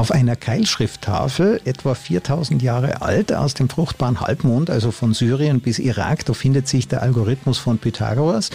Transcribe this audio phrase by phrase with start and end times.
[0.00, 5.78] Auf einer Keilschrifttafel, etwa 4000 Jahre alt, aus dem fruchtbaren Halbmond, also von Syrien bis
[5.78, 8.48] Irak, da findet sich der Algorithmus von Pythagoras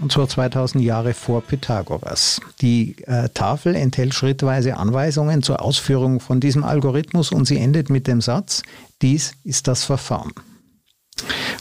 [0.00, 2.42] und zwar 2000 Jahre vor Pythagoras.
[2.60, 8.06] Die äh, Tafel enthält schrittweise Anweisungen zur Ausführung von diesem Algorithmus und sie endet mit
[8.06, 8.60] dem Satz,
[9.00, 10.32] dies ist das Verfahren.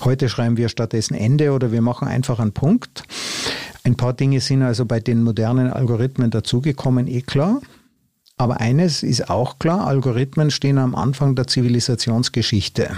[0.04, 3.04] Heute schreiben wir stattdessen Ende oder wir machen einfach einen Punkt.
[3.86, 7.62] Ein paar Dinge sind also bei den modernen Algorithmen dazugekommen, eh klar.
[8.42, 12.90] Aber eines ist auch klar, Algorithmen stehen am Anfang der Zivilisationsgeschichte.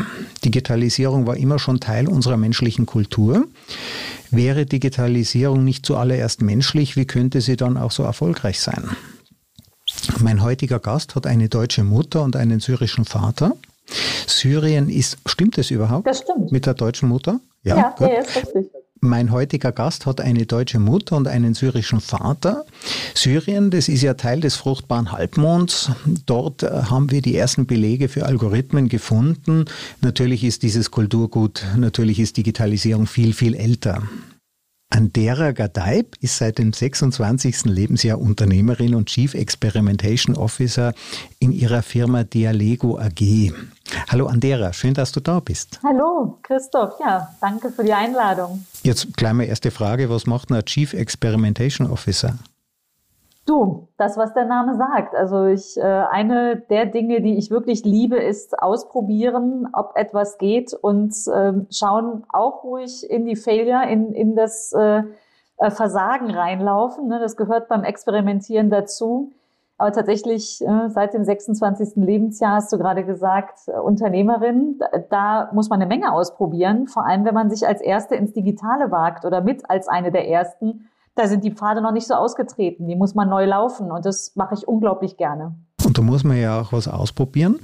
[0.45, 3.43] Digitalisierung war immer schon Teil unserer menschlichen Kultur.
[4.31, 8.91] Wäre Digitalisierung nicht zuallererst menschlich, wie könnte sie dann auch so erfolgreich sein?
[10.21, 13.51] Mein heutiger Gast hat eine deutsche Mutter und einen syrischen Vater.
[14.25, 16.07] Syrien ist, stimmt es überhaupt?
[16.07, 16.53] Das stimmt.
[16.53, 17.41] Mit der deutschen Mutter?
[17.63, 18.71] Ja, ja, ja ist richtig.
[19.05, 22.63] Mein heutiger Gast hat eine deutsche Mutter und einen syrischen Vater.
[23.13, 25.91] Syrien, das ist ja Teil des fruchtbaren Halbmonds.
[26.25, 29.65] Dort äh, haben wir die ersten Belege für Algorithmen gefunden.
[29.99, 34.03] Natürlich ist dieses Kulturgut, natürlich ist Digitalisierung viel, viel älter.
[34.95, 37.65] Andera Gadaib ist seit dem 26.
[37.65, 40.93] Lebensjahr Unternehmerin und Chief Experimentation Officer
[41.39, 43.51] in ihrer Firma Dialego AG.
[44.11, 45.79] Hallo Andera, schön, dass du da bist.
[45.83, 48.67] Hallo Christoph, ja, danke für die Einladung.
[48.83, 52.37] Jetzt gleich mal erste Frage, was macht ein Chief Experimentation Officer?
[53.45, 55.15] Du, das, was der Name sagt.
[55.15, 60.73] Also ich, äh, eine der Dinge, die ich wirklich liebe, ist ausprobieren, ob etwas geht
[60.73, 65.03] und äh, schauen auch ruhig in die Failure, in, in das äh,
[65.57, 67.07] äh, Versagen reinlaufen.
[67.07, 67.19] Ne?
[67.19, 69.33] Das gehört beim Experimentieren dazu.
[69.77, 71.97] Aber tatsächlich äh, seit dem 26.
[71.97, 77.05] Lebensjahr hast du gerade gesagt, äh, Unternehmerin, da, da muss man eine Menge ausprobieren, vor
[77.05, 80.89] allem wenn man sich als Erste ins Digitale wagt oder mit als eine der Ersten
[81.15, 82.87] da sind die Pfade noch nicht so ausgetreten.
[82.87, 85.55] Die muss man neu laufen und das mache ich unglaublich gerne.
[85.85, 87.59] Und da muss man ja auch was ausprobieren.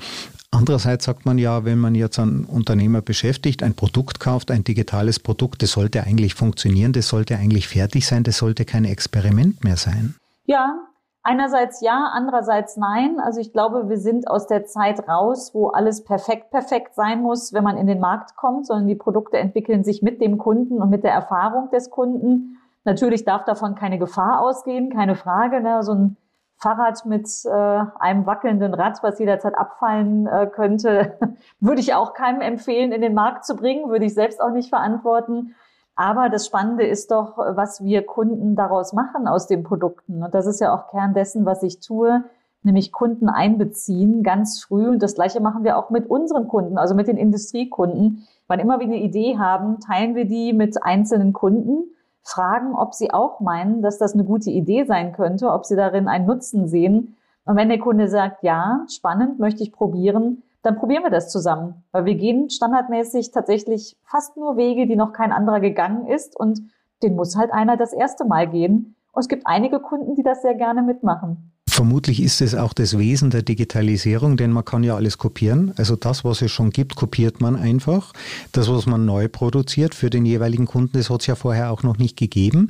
[0.51, 5.19] Andererseits sagt man ja, wenn man jetzt einen Unternehmer beschäftigt, ein Produkt kauft, ein digitales
[5.19, 9.77] Produkt, das sollte eigentlich funktionieren, das sollte eigentlich fertig sein, das sollte kein Experiment mehr
[9.77, 10.15] sein.
[10.45, 10.79] Ja,
[11.21, 13.17] einerseits ja, andererseits nein.
[13.23, 17.53] Also ich glaube, wir sind aus der Zeit raus, wo alles perfekt, perfekt sein muss,
[17.53, 20.89] wenn man in den Markt kommt, sondern die Produkte entwickeln sich mit dem Kunden und
[20.89, 22.57] mit der Erfahrung des Kunden.
[22.89, 25.61] Natürlich darf davon keine Gefahr ausgehen, keine Frage.
[25.61, 25.83] Ne?
[25.83, 26.17] So ein
[26.55, 31.15] Fahrrad mit äh, einem wackelnden Rad, was jederzeit abfallen äh, könnte,
[31.59, 34.69] würde ich auch keinem empfehlen, in den Markt zu bringen, würde ich selbst auch nicht
[34.69, 35.53] verantworten.
[35.95, 40.23] Aber das Spannende ist doch, was wir Kunden daraus machen aus den Produkten.
[40.23, 42.23] Und das ist ja auch Kern dessen, was ich tue,
[42.63, 44.87] nämlich Kunden einbeziehen, ganz früh.
[44.87, 48.27] Und das Gleiche machen wir auch mit unseren Kunden, also mit den Industriekunden.
[48.47, 51.83] Wann immer wir eine Idee haben, teilen wir die mit einzelnen Kunden
[52.23, 56.07] fragen, ob sie auch meinen, dass das eine gute Idee sein könnte, ob sie darin
[56.07, 57.17] einen Nutzen sehen.
[57.45, 61.83] Und wenn der Kunde sagt, ja, spannend, möchte ich probieren, dann probieren wir das zusammen.
[61.91, 66.61] Weil wir gehen standardmäßig tatsächlich fast nur Wege, die noch kein anderer gegangen ist und
[67.01, 68.95] den muss halt einer das erste Mal gehen.
[69.11, 71.51] Und es gibt einige Kunden, die das sehr gerne mitmachen.
[71.79, 75.73] Vermutlich ist es auch das Wesen der Digitalisierung, denn man kann ja alles kopieren.
[75.77, 78.11] Also das, was es schon gibt, kopiert man einfach.
[78.51, 81.81] Das, was man neu produziert für den jeweiligen Kunden, das hat es ja vorher auch
[81.81, 82.69] noch nicht gegeben.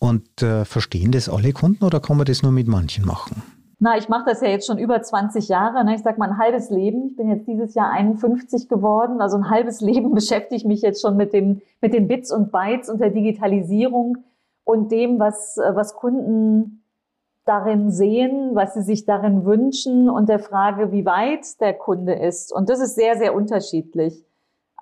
[0.00, 3.40] Und äh, verstehen das alle Kunden oder kann man das nur mit manchen machen?
[3.78, 5.84] Na, ich mache das ja jetzt schon über 20 Jahre.
[5.84, 5.94] Ne?
[5.94, 7.06] Ich sag mal ein halbes Leben.
[7.06, 9.20] Ich bin jetzt dieses Jahr 51 geworden.
[9.20, 12.50] Also ein halbes Leben beschäftige ich mich jetzt schon mit, dem, mit den Bits und
[12.50, 14.18] Bytes und der Digitalisierung
[14.64, 16.79] und dem, was, äh, was Kunden
[17.44, 22.52] darin sehen, was sie sich darin wünschen und der Frage, wie weit der Kunde ist.
[22.52, 24.24] Und das ist sehr, sehr unterschiedlich.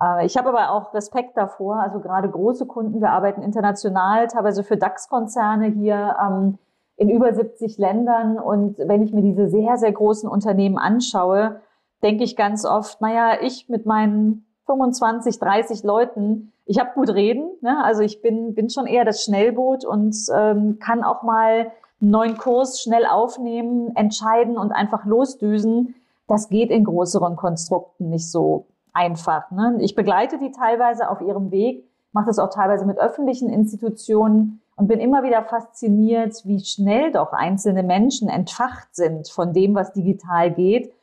[0.01, 4.63] Äh, ich habe aber auch Respekt davor, also gerade große Kunden, wir arbeiten international, teilweise
[4.63, 6.57] für DAX-Konzerne hier ähm,
[6.97, 8.37] in über 70 Ländern.
[8.37, 11.61] Und wenn ich mir diese sehr, sehr großen Unternehmen anschaue,
[12.03, 17.49] denke ich ganz oft, naja, ich mit meinen 25, 30 Leuten, ich habe gut reden,
[17.61, 17.83] ne?
[17.83, 22.37] also ich bin, bin schon eher das Schnellboot und ähm, kann auch mal einen neuen
[22.37, 25.95] Kurs schnell aufnehmen, entscheiden und einfach losdüsen,
[26.27, 29.51] das geht in größeren Konstrukten nicht so einfach.
[29.51, 29.77] Ne?
[29.81, 34.87] Ich begleite die teilweise auf ihrem Weg, mache das auch teilweise mit öffentlichen Institutionen und
[34.87, 40.51] bin immer wieder fasziniert, wie schnell doch einzelne Menschen entfacht sind von dem, was digital
[40.51, 40.93] geht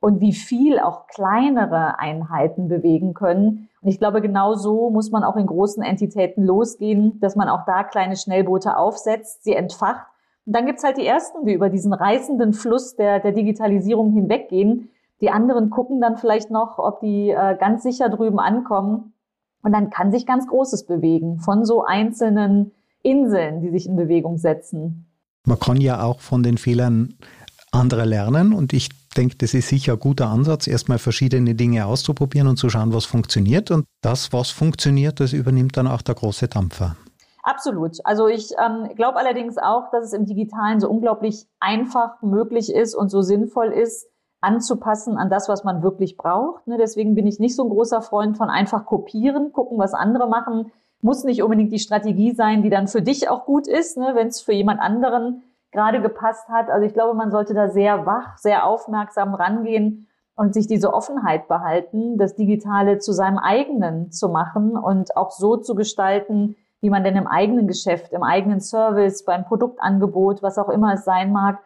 [0.00, 3.68] und wie viel auch kleinere Einheiten bewegen können.
[3.80, 7.64] Und ich glaube, genau so muss man auch in großen Entitäten losgehen, dass man auch
[7.64, 10.06] da kleine Schnellboote aufsetzt, sie entfacht
[10.44, 14.90] dann gibt's halt die Ersten, die über diesen reißenden Fluss der, der Digitalisierung hinweggehen.
[15.20, 19.12] Die anderen gucken dann vielleicht noch, ob die äh, ganz sicher drüben ankommen.
[19.62, 22.72] Und dann kann sich ganz Großes bewegen von so einzelnen
[23.02, 25.06] Inseln, die sich in Bewegung setzen.
[25.46, 27.14] Man kann ja auch von den Fehlern
[27.70, 32.48] anderer lernen und ich denke, das ist sicher ein guter Ansatz, erstmal verschiedene Dinge auszuprobieren
[32.48, 33.70] und zu schauen, was funktioniert.
[33.70, 36.96] Und das, was funktioniert, das übernimmt dann auch der große Dampfer.
[37.42, 37.98] Absolut.
[38.04, 42.94] Also ich ähm, glaube allerdings auch, dass es im Digitalen so unglaublich einfach möglich ist
[42.94, 44.08] und so sinnvoll ist,
[44.40, 46.66] anzupassen an das, was man wirklich braucht.
[46.66, 50.28] Ne, deswegen bin ich nicht so ein großer Freund von einfach kopieren, gucken, was andere
[50.28, 50.72] machen.
[51.00, 54.28] Muss nicht unbedingt die Strategie sein, die dann für dich auch gut ist, ne, wenn
[54.28, 55.42] es für jemand anderen
[55.72, 56.70] gerade gepasst hat.
[56.70, 60.06] Also ich glaube, man sollte da sehr wach, sehr aufmerksam rangehen
[60.36, 65.56] und sich diese Offenheit behalten, das Digitale zu seinem eigenen zu machen und auch so
[65.56, 70.68] zu gestalten, wie man denn im eigenen Geschäft, im eigenen Service, beim Produktangebot, was auch
[70.68, 71.60] immer es sein mag,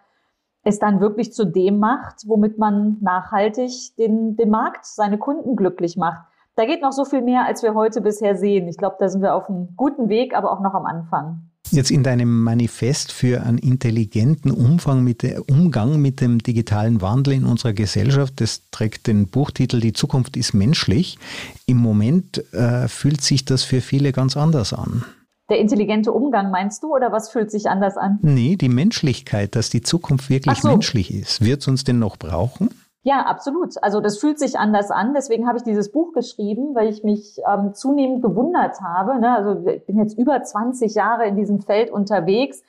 [0.62, 5.96] es dann wirklich zu dem macht, womit man nachhaltig den, den Markt, seine Kunden glücklich
[5.96, 6.22] macht.
[6.54, 8.68] Da geht noch so viel mehr, als wir heute bisher sehen.
[8.68, 11.50] Ich glaube, da sind wir auf einem guten Weg, aber auch noch am Anfang.
[11.70, 17.34] Jetzt in deinem Manifest für einen intelligenten Umfang mit der, Umgang mit dem digitalen Wandel
[17.34, 21.18] in unserer Gesellschaft, das trägt den Buchtitel Die Zukunft ist menschlich.
[21.66, 25.04] Im Moment äh, fühlt sich das für viele ganz anders an.
[25.48, 28.18] Der intelligente Umgang meinst du oder was fühlt sich anders an?
[28.22, 30.68] Nee, die Menschlichkeit, dass die Zukunft wirklich so.
[30.68, 31.44] menschlich ist.
[31.44, 32.70] Wird es uns denn noch brauchen?
[33.06, 33.80] Ja, absolut.
[33.84, 35.14] Also das fühlt sich anders an.
[35.14, 39.20] Deswegen habe ich dieses Buch geschrieben, weil ich mich ähm, zunehmend gewundert habe.
[39.20, 39.32] Ne?
[39.32, 42.64] Also ich bin jetzt über 20 Jahre in diesem Feld unterwegs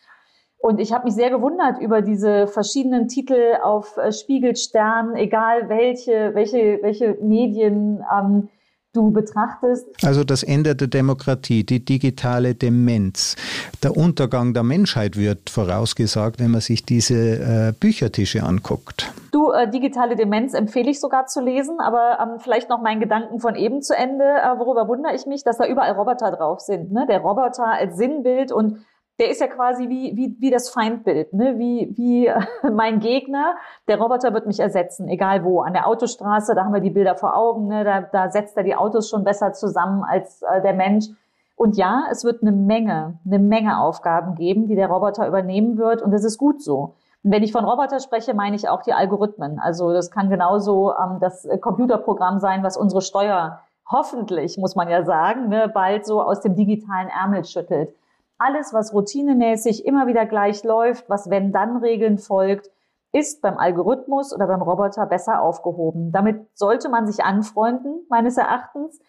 [0.60, 6.36] und ich habe mich sehr gewundert über diese verschiedenen Titel auf äh, Spiegelstern, egal welche,
[6.36, 8.06] welche, welche Medien.
[8.16, 8.50] Ähm,
[8.98, 9.86] du betrachtest.
[10.04, 13.36] Also das Ende der Demokratie, die digitale Demenz,
[13.84, 19.12] der Untergang der Menschheit wird vorausgesagt, wenn man sich diese äh, Büchertische anguckt.
[19.32, 23.40] Du, äh, digitale Demenz empfehle ich sogar zu lesen, aber ähm, vielleicht noch meinen Gedanken
[23.40, 24.24] von eben zu Ende.
[24.24, 26.92] Äh, worüber wundere ich mich, dass da überall Roboter drauf sind.
[26.92, 27.06] Ne?
[27.08, 28.80] Der Roboter als Sinnbild und
[29.20, 31.58] der ist ja quasi wie, wie, wie das Feindbild, ne?
[31.58, 32.32] wie, wie
[32.72, 33.56] mein Gegner.
[33.88, 35.62] Der Roboter wird mich ersetzen, egal wo.
[35.62, 37.84] An der Autostraße, da haben wir die Bilder vor Augen, ne?
[37.84, 41.06] da, da setzt er die Autos schon besser zusammen als äh, der Mensch.
[41.56, 46.04] Und ja, es wird eine Menge, eine Menge Aufgaben geben, die der Roboter übernehmen wird.
[46.04, 46.94] Und das ist gut so.
[47.24, 49.58] Und wenn ich von Roboter spreche, meine ich auch die Algorithmen.
[49.60, 55.04] Also das kann genauso ähm, das Computerprogramm sein, was unsere Steuer hoffentlich, muss man ja
[55.04, 57.96] sagen, ne, bald so aus dem digitalen Ärmel schüttelt
[58.38, 62.70] alles, was routinemäßig immer wieder gleich läuft, was wenn-dann-Regeln folgt,
[63.12, 66.12] ist beim Algorithmus oder beim Roboter besser aufgehoben.
[66.12, 69.00] Damit sollte man sich anfreunden, meines Erachtens.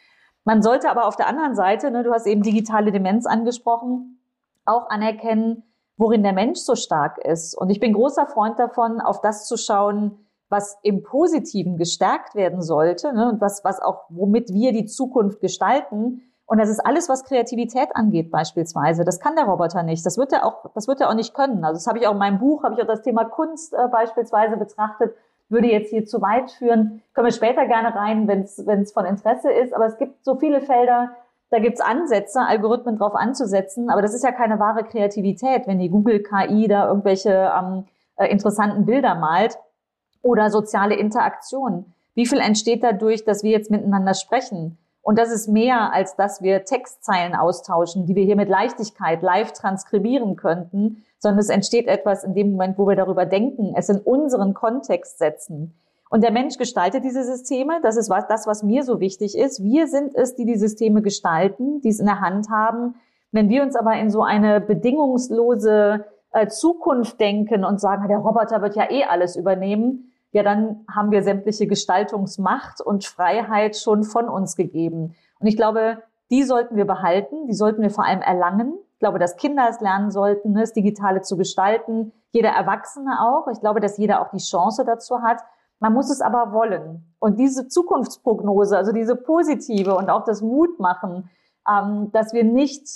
[0.45, 4.21] Man sollte aber auf der anderen Seite, ne, du hast eben digitale Demenz angesprochen,
[4.65, 5.65] auch anerkennen,
[5.97, 7.55] worin der Mensch so stark ist.
[7.55, 12.63] Und ich bin großer Freund davon, auf das zu schauen, was im Positiven gestärkt werden
[12.63, 17.11] sollte ne, und was, was auch, womit wir die Zukunft gestalten und das ist alles,
[17.11, 19.05] was Kreativität angeht beispielsweise.
[19.05, 20.05] Das kann der Roboter nicht.
[20.07, 21.63] Das wird er auch, das wird er auch nicht können.
[21.63, 23.87] Also das habe ich auch in meinem Buch, habe ich auch das Thema Kunst äh,
[23.89, 25.15] beispielsweise betrachtet.
[25.51, 27.03] Würde jetzt hier zu weit führen.
[27.13, 28.41] Können wir später gerne rein, wenn
[28.81, 29.75] es von Interesse ist.
[29.75, 31.11] Aber es gibt so viele Felder,
[31.51, 33.91] da gibt's Ansätze, Algorithmen drauf anzusetzen.
[33.91, 37.85] Aber das ist ja keine wahre Kreativität, wenn die Google KI da irgendwelche ähm,
[38.17, 39.59] äh, interessanten Bilder malt
[40.23, 41.93] oder soziale Interaktion.
[42.15, 44.79] Wie viel entsteht dadurch, dass wir jetzt miteinander sprechen?
[45.09, 49.55] Und das ist mehr, als dass wir Textzeilen austauschen, die wir hier mit Leichtigkeit live
[49.55, 54.01] transkribieren könnten, sondern es entsteht etwas in dem Moment, wo wir darüber denken, es in
[54.01, 55.73] unseren Kontext setzen.
[56.11, 57.81] Und der Mensch gestaltet diese Systeme.
[57.83, 59.63] Das ist was, das, was mir so wichtig ist.
[59.63, 62.97] Wir sind es, die die Systeme gestalten, die es in der Hand haben.
[63.33, 68.61] Wenn wir uns aber in so eine bedingungslose äh, Zukunft denken und sagen, der Roboter
[68.61, 74.29] wird ja eh alles übernehmen, ja, dann haben wir sämtliche Gestaltungsmacht und Freiheit schon von
[74.29, 75.15] uns gegeben.
[75.39, 78.75] Und ich glaube, die sollten wir behalten, die sollten wir vor allem erlangen.
[78.93, 83.49] Ich glaube, dass Kinder es lernen sollten, das Digitale zu gestalten, jeder Erwachsene auch.
[83.49, 85.43] Ich glaube, dass jeder auch die Chance dazu hat.
[85.81, 87.15] Man muss es aber wollen.
[87.19, 91.31] Und diese Zukunftsprognose, also diese positive und auch das Mut machen,
[91.69, 92.87] ähm, dass wir nicht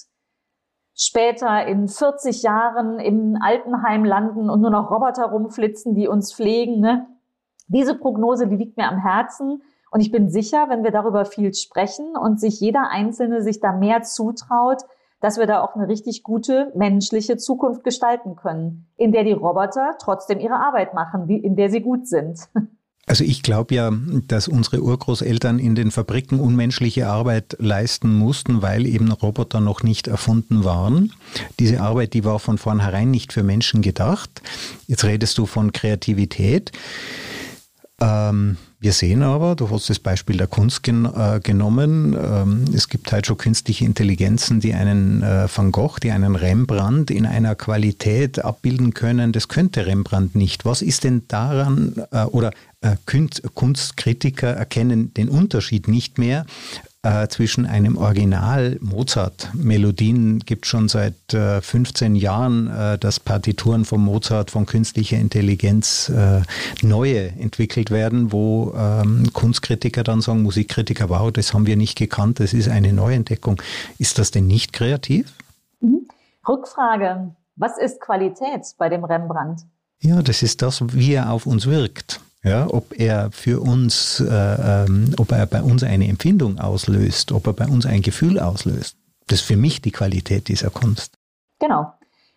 [0.95, 6.81] später in 40 Jahren im Altenheim landen und nur noch Roboter rumflitzen, die uns pflegen,
[6.81, 7.07] ne?
[7.69, 9.63] Diese Prognose, die liegt mir am Herzen.
[9.91, 13.73] Und ich bin sicher, wenn wir darüber viel sprechen und sich jeder Einzelne sich da
[13.73, 14.83] mehr zutraut,
[15.21, 19.97] dass wir da auch eine richtig gute menschliche Zukunft gestalten können, in der die Roboter
[20.01, 22.49] trotzdem ihre Arbeit machen, in der sie gut sind.
[23.05, 23.91] Also ich glaube ja,
[24.29, 30.07] dass unsere Urgroßeltern in den Fabriken unmenschliche Arbeit leisten mussten, weil eben Roboter noch nicht
[30.07, 31.13] erfunden waren.
[31.59, 34.41] Diese Arbeit, die war von vornherein nicht für Menschen gedacht.
[34.87, 36.71] Jetzt redest du von Kreativität.
[38.03, 42.89] Ähm, wir sehen aber, du hast das Beispiel der Kunst gen äh, genommen, ähm, es
[42.89, 47.55] gibt halt schon künstliche Intelligenzen, die einen äh, Van Gogh, die einen Rembrandt in einer
[47.55, 49.31] Qualität abbilden können.
[49.31, 50.65] Das könnte Rembrandt nicht.
[50.65, 52.97] Was ist denn daran, äh, oder äh,
[53.55, 56.45] Kunstkritiker erkennen den Unterschied nicht mehr
[57.03, 59.51] äh, zwischen einem Original Mozart.
[59.55, 66.09] Melodien gibt schon seit äh, 15 Jahren, äh, dass Partituren von Mozart von künstlicher Intelligenz
[66.09, 66.43] äh,
[66.83, 72.39] neue entwickelt werden, wo ähm, Kunstkritiker dann sagen, Musikkritiker, wow, das haben wir nicht gekannt,
[72.39, 73.61] das ist eine Neuentdeckung.
[73.99, 75.33] Ist das denn nicht kreativ?
[75.81, 76.07] Mhm.
[76.49, 79.63] Rückfrage, was ist Qualität bei dem Rembrandt?
[80.01, 82.21] Ja, das ist das, wie er auf uns wirkt.
[82.45, 87.47] Ja, ob er für uns, äh, ähm, ob er bei uns eine Empfindung auslöst, ob
[87.47, 88.97] er bei uns ein Gefühl auslöst.
[89.29, 91.17] Das ist für mich die Qualität dieser Kunst.
[91.61, 91.93] Genau.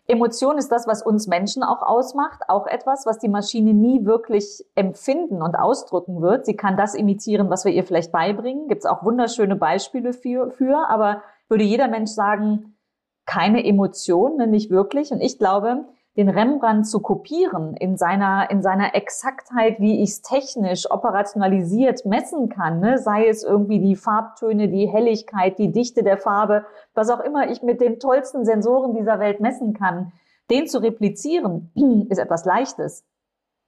[0.08, 4.64] Emotion ist das, was uns Menschen auch ausmacht, auch etwas, was die Maschine nie wirklich
[4.76, 6.46] empfinden und ausdrücken wird.
[6.46, 8.68] Sie kann das imitieren, was wir ihr vielleicht beibringen.
[8.68, 12.78] Gibt es auch wunderschöne Beispiele für, für, aber würde jeder Mensch sagen,
[13.26, 15.12] keine Emotion, ne, nicht wirklich.
[15.12, 15.86] Und ich glaube,
[16.17, 22.48] den Rembrandt zu kopieren in seiner, in seiner Exaktheit, wie ich es technisch operationalisiert messen
[22.48, 22.98] kann, ne?
[22.98, 27.63] sei es irgendwie die Farbtöne, die Helligkeit, die Dichte der Farbe, was auch immer ich
[27.63, 30.13] mit den tollsten Sensoren dieser Welt messen kann,
[30.50, 31.72] den zu replizieren,
[32.10, 33.03] ist etwas Leichtes.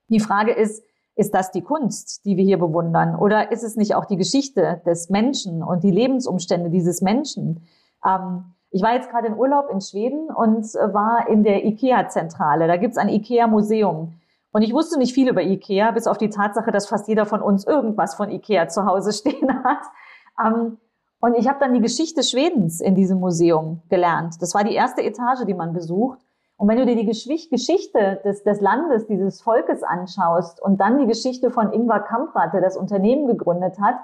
[0.09, 0.83] Die Frage ist,
[1.15, 3.15] ist das die Kunst, die wir hier bewundern?
[3.15, 7.67] Oder ist es nicht auch die Geschichte des Menschen und die Lebensumstände dieses Menschen?
[8.05, 12.67] Ähm, ich war jetzt gerade in Urlaub in Schweden und äh, war in der IKEA-Zentrale.
[12.67, 14.13] Da gibt's ein IKEA-Museum.
[14.51, 17.41] Und ich wusste nicht viel über IKEA, bis auf die Tatsache, dass fast jeder von
[17.41, 19.83] uns irgendwas von IKEA zu Hause stehen hat.
[20.43, 20.77] Ähm,
[21.19, 24.35] und ich habe dann die Geschichte Schwedens in diesem Museum gelernt.
[24.39, 26.19] Das war die erste Etage, die man besucht.
[26.57, 31.05] Und wenn du dir die Geschichte des, des Landes, dieses Volkes anschaust und dann die
[31.05, 33.95] Geschichte von Ingvar Kamprad, der das Unternehmen gegründet hat,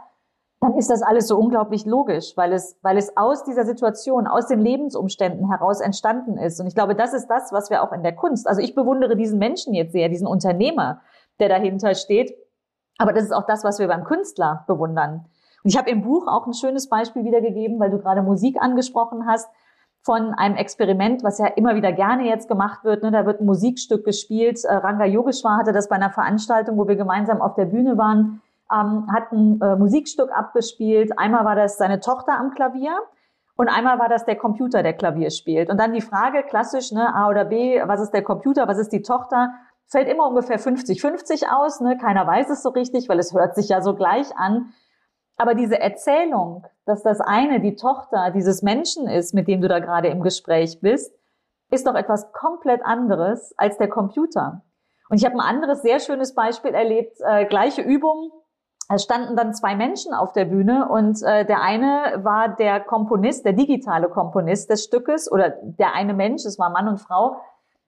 [0.64, 4.48] dann ist das alles so unglaublich logisch, weil es, weil es aus dieser Situation, aus
[4.48, 6.58] den Lebensumständen heraus entstanden ist.
[6.62, 9.18] Und ich glaube, das ist das, was wir auch in der Kunst, also ich bewundere
[9.18, 11.02] diesen Menschen jetzt sehr, diesen Unternehmer,
[11.42, 12.34] der dahinter steht.
[12.98, 15.26] Aber das ist auch das, was wir beim Künstler bewundern.
[15.66, 19.28] Und ich habe im Buch auch ein schönes Beispiel wiedergegeben, weil du gerade Musik angesprochen
[19.28, 19.50] hast,
[20.02, 23.04] von einem Experiment, was ja immer wieder gerne jetzt gemacht wird.
[23.04, 23.12] Ne?
[23.12, 24.64] Da wird ein Musikstück gespielt.
[24.64, 28.42] Äh, Ranga Yogeshwar hatte das bei einer Veranstaltung, wo wir gemeinsam auf der Bühne waren
[28.74, 31.18] ähm, hat ein äh, Musikstück abgespielt.
[31.18, 32.98] Einmal war das seine Tochter am Klavier
[33.56, 35.70] und einmal war das der Computer, der Klavier spielt.
[35.70, 38.92] Und dann die Frage, klassisch, ne, A oder B, was ist der Computer, was ist
[38.92, 39.54] die Tochter?
[39.88, 41.80] Fällt immer ungefähr 50-50 aus.
[41.80, 41.98] Ne?
[41.98, 44.74] Keiner weiß es so richtig, weil es hört sich ja so gleich an.
[45.38, 49.80] Aber diese Erzählung, dass das eine die Tochter dieses Menschen ist, mit dem du da
[49.80, 51.14] gerade im Gespräch bist,
[51.70, 54.64] ist doch etwas komplett anderes als der Computer.
[55.10, 58.32] Und ich habe ein anderes sehr schönes Beispiel erlebt, äh, gleiche Übung,
[58.90, 63.46] es standen dann zwei Menschen auf der Bühne und äh, der eine war der Komponist,
[63.46, 67.38] der digitale Komponist des Stückes oder der eine Mensch, es war Mann und Frau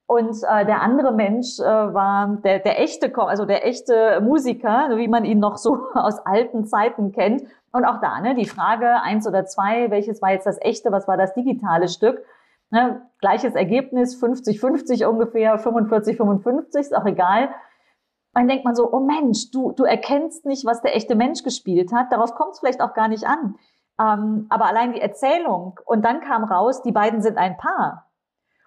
[0.07, 5.07] und äh, der andere Mensch äh, war der, der echte, also der echte Musiker, wie
[5.07, 7.43] man ihn noch so aus alten Zeiten kennt.
[7.71, 11.07] Und auch da, ne, die Frage eins oder zwei, welches war jetzt das echte, was
[11.07, 12.23] war das digitale Stück?
[12.69, 17.49] Ne, gleiches Ergebnis, 50-50 ungefähr, 45-55, ist auch egal
[18.35, 21.93] dann denkt man so, oh Mensch, du, du erkennst nicht, was der echte Mensch gespielt
[21.93, 22.11] hat.
[22.11, 23.55] Darauf kommt es vielleicht auch gar nicht an.
[23.99, 25.79] Ähm, aber allein die Erzählung.
[25.85, 28.07] Und dann kam raus, die beiden sind ein Paar.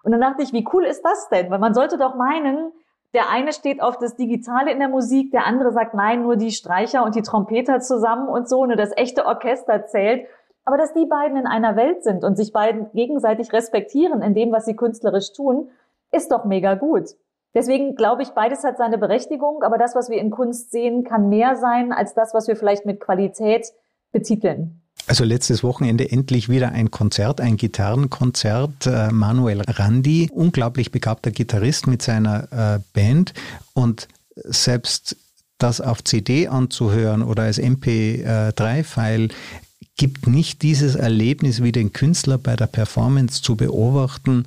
[0.02, 1.50] Und dann dachte ich, wie cool ist das denn?
[1.50, 2.72] Weil man sollte doch meinen,
[3.12, 6.50] der eine steht auf das Digitale in der Musik, der andere sagt, nein, nur die
[6.50, 10.26] Streicher und die Trompeter zusammen und so, nur das echte Orchester zählt.
[10.64, 14.50] Aber dass die beiden in einer Welt sind und sich beiden gegenseitig respektieren in dem,
[14.50, 15.70] was sie künstlerisch tun,
[16.10, 17.16] ist doch mega gut.
[17.54, 21.28] Deswegen glaube ich, beides hat seine Berechtigung, aber das, was wir in Kunst sehen, kann
[21.28, 23.66] mehr sein als das, was wir vielleicht mit Qualität
[24.12, 24.82] betiteln.
[25.06, 28.86] Also letztes Wochenende endlich wieder ein Konzert, ein Gitarrenkonzert.
[28.86, 33.32] Äh, Manuel Randi, unglaublich begabter Gitarrist mit seiner äh, Band
[33.72, 35.16] und selbst
[35.56, 39.30] das auf CD anzuhören oder als MP3-File
[39.96, 44.46] gibt nicht dieses Erlebnis, wie den Künstler bei der Performance zu beobachten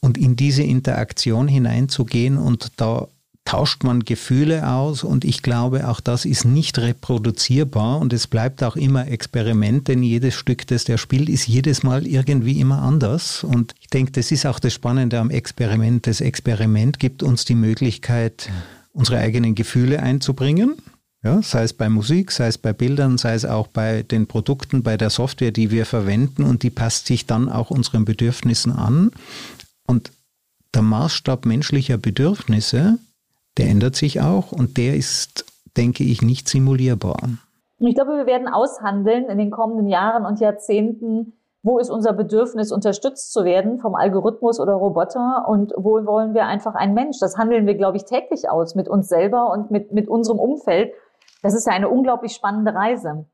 [0.00, 3.08] und in diese Interaktion hineinzugehen und da
[3.48, 8.62] tauscht man Gefühle aus und ich glaube, auch das ist nicht reproduzierbar und es bleibt
[8.62, 13.42] auch immer Experiment, denn jedes Stück, das der spielt, ist jedes Mal irgendwie immer anders
[13.44, 16.06] und ich denke, das ist auch das Spannende am Experiment.
[16.06, 18.50] Das Experiment gibt uns die Möglichkeit,
[18.92, 20.74] unsere eigenen Gefühle einzubringen.
[21.24, 24.82] Ja, sei es bei Musik, sei es bei Bildern, sei es auch bei den Produkten,
[24.82, 29.10] bei der Software, die wir verwenden und die passt sich dann auch unseren Bedürfnissen an.
[29.88, 30.12] Und
[30.74, 32.98] der Maßstab menschlicher Bedürfnisse,
[33.56, 35.44] der ändert sich auch und der ist
[35.78, 37.16] denke ich, nicht simulierbar.
[37.78, 42.72] Ich glaube, wir werden aushandeln in den kommenden Jahren und Jahrzehnten, wo ist unser Bedürfnis,
[42.72, 47.18] unterstützt zu werden vom Algorithmus oder Roboter und wo wollen wir einfach ein Mensch.
[47.20, 50.92] Das handeln wir, glaube ich, täglich aus mit uns selber und mit, mit unserem Umfeld.
[51.42, 53.26] Das ist ja eine unglaublich spannende Reise.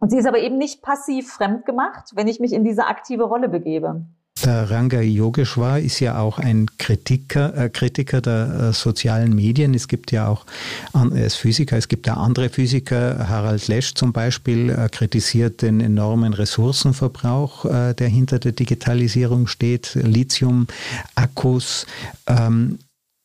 [0.00, 3.24] Und sie ist aber eben nicht passiv fremd gemacht, wenn ich mich in diese aktive
[3.24, 4.04] Rolle begebe.
[4.44, 9.72] Der Ranga Yogeshwar ist ja auch ein Kritiker, äh, Kritiker der äh, sozialen Medien.
[9.72, 10.44] Es gibt ja auch,
[10.92, 13.26] er ist Physiker, es gibt ja andere Physiker.
[13.26, 19.94] Harald Lesch zum Beispiel äh, kritisiert den enormen Ressourcenverbrauch, äh, der hinter der Digitalisierung steht.
[19.94, 21.86] Lithium-Akkus.
[22.26, 22.78] Ähm,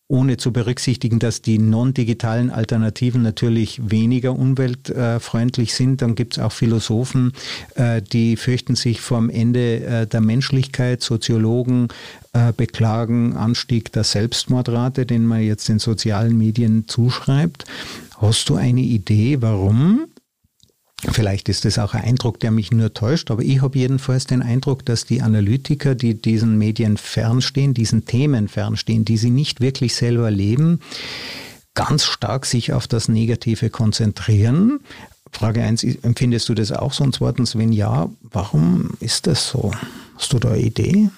[0.09, 6.01] ohne zu berücksichtigen, dass die non-digitalen Alternativen natürlich weniger umweltfreundlich sind.
[6.01, 7.31] Dann gibt es auch Philosophen,
[7.75, 11.03] äh, die fürchten sich vom Ende äh, der Menschlichkeit.
[11.03, 11.89] Soziologen
[12.33, 17.65] äh, beklagen Anstieg der Selbstmordrate, den man jetzt den sozialen Medien zuschreibt.
[18.17, 20.07] Hast du eine Idee, warum
[21.07, 24.41] Vielleicht ist das auch ein Eindruck, der mich nur täuscht, aber ich habe jedenfalls den
[24.41, 29.95] Eindruck, dass die Analytiker, die diesen Medien fernstehen, diesen Themen fernstehen, die sie nicht wirklich
[29.95, 30.81] selber leben,
[31.73, 34.81] ganz stark sich auf das Negative konzentrieren.
[35.31, 37.03] Frage eins: empfindest du das auch so?
[37.03, 39.71] Und zweitens, wenn ja, warum ist das so?
[40.19, 41.09] Hast du da eine Idee?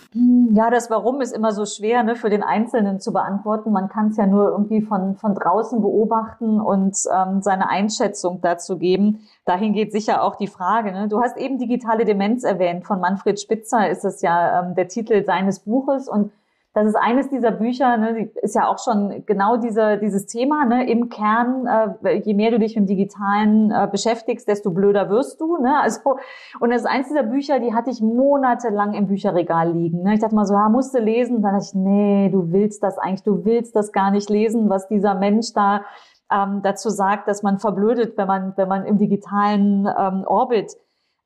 [0.53, 3.71] Ja, das Warum ist immer so schwer ne, für den Einzelnen zu beantworten.
[3.71, 8.77] Man kann es ja nur irgendwie von, von draußen beobachten und ähm, seine Einschätzung dazu
[8.77, 9.27] geben.
[9.45, 10.91] Dahin geht sicher auch die Frage.
[10.91, 11.07] Ne?
[11.07, 12.85] Du hast eben digitale Demenz erwähnt.
[12.85, 16.07] Von Manfred Spitzer ist es ja ähm, der Titel seines Buches.
[16.07, 16.31] Und
[16.73, 20.63] das ist eines dieser Bücher, ne, ist ja auch schon genau diese, dieses Thema.
[20.65, 25.09] Ne, Im Kern, äh, je mehr du dich mit dem Digitalen äh, beschäftigst, desto blöder
[25.09, 25.57] wirst du.
[25.57, 25.81] Ne?
[25.81, 26.15] Also,
[26.61, 30.03] und das ist eines dieser Bücher, die hatte ich monatelang im Bücherregal liegen.
[30.03, 30.13] Ne?
[30.13, 31.37] Ich dachte mal so, ja, musst du lesen.
[31.37, 34.69] Und dann dachte ich, nee, du willst das eigentlich, du willst das gar nicht lesen,
[34.69, 35.81] was dieser Mensch da
[36.31, 40.77] ähm, dazu sagt, dass man verblödet, wenn man, wenn man im digitalen ähm, Orbit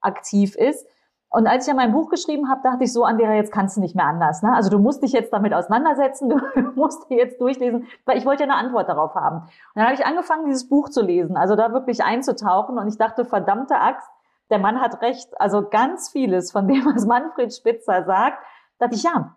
[0.01, 0.87] aktiv ist.
[1.35, 3.81] Und als ich ja mein Buch geschrieben habe, dachte ich so, Andrea, jetzt kannst du
[3.81, 4.41] nicht mehr anders.
[4.41, 4.53] Ne?
[4.55, 8.45] Also du musst dich jetzt damit auseinandersetzen, du musst dir jetzt durchlesen, weil ich wollte
[8.45, 9.39] ja eine Antwort darauf haben.
[9.39, 12.77] Und dann habe ich angefangen, dieses Buch zu lesen, also da wirklich einzutauchen.
[12.77, 14.07] Und ich dachte, verdammte Axt,
[14.49, 15.29] der Mann hat recht.
[15.37, 18.37] Also ganz vieles von dem, was Manfred Spitzer sagt,
[18.79, 19.35] dachte ich, ja,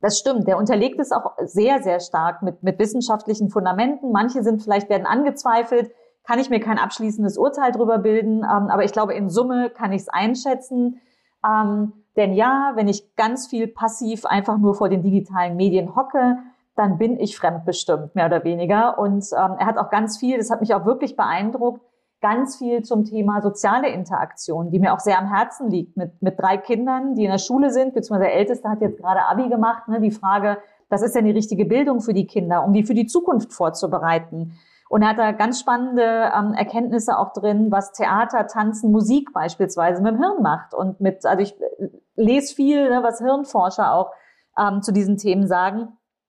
[0.00, 0.48] das stimmt.
[0.48, 4.10] Der unterlegt es auch sehr, sehr stark mit, mit wissenschaftlichen Fundamenten.
[4.10, 5.92] Manche sind vielleicht werden angezweifelt.
[6.24, 8.38] Kann ich mir kein abschließendes Urteil drüber bilden.
[8.38, 11.00] Ähm, aber ich glaube, in Summe kann ich es einschätzen.
[11.46, 16.38] Ähm, denn ja, wenn ich ganz viel passiv einfach nur vor den digitalen Medien hocke,
[16.74, 18.98] dann bin ich fremdbestimmt, mehr oder weniger.
[18.98, 21.80] Und ähm, er hat auch ganz viel, das hat mich auch wirklich beeindruckt,
[22.20, 26.40] ganz viel zum Thema soziale Interaktion, die mir auch sehr am Herzen liegt, mit, mit
[26.40, 29.88] drei Kindern, die in der Schule sind, beziehungsweise der Älteste hat jetzt gerade Abi gemacht,
[29.88, 32.94] ne, die Frage, was ist denn die richtige Bildung für die Kinder, um die für
[32.94, 34.58] die Zukunft vorzubereiten?
[34.88, 40.02] Und er hat da ganz spannende ähm, Erkenntnisse auch drin, was Theater, Tanzen, Musik beispielsweise
[40.02, 40.74] mit dem Hirn macht.
[40.74, 44.12] Und mit, also ich äh, lese viel, ne, was Hirnforscher auch
[44.58, 45.88] ähm, zu diesen Themen sagen.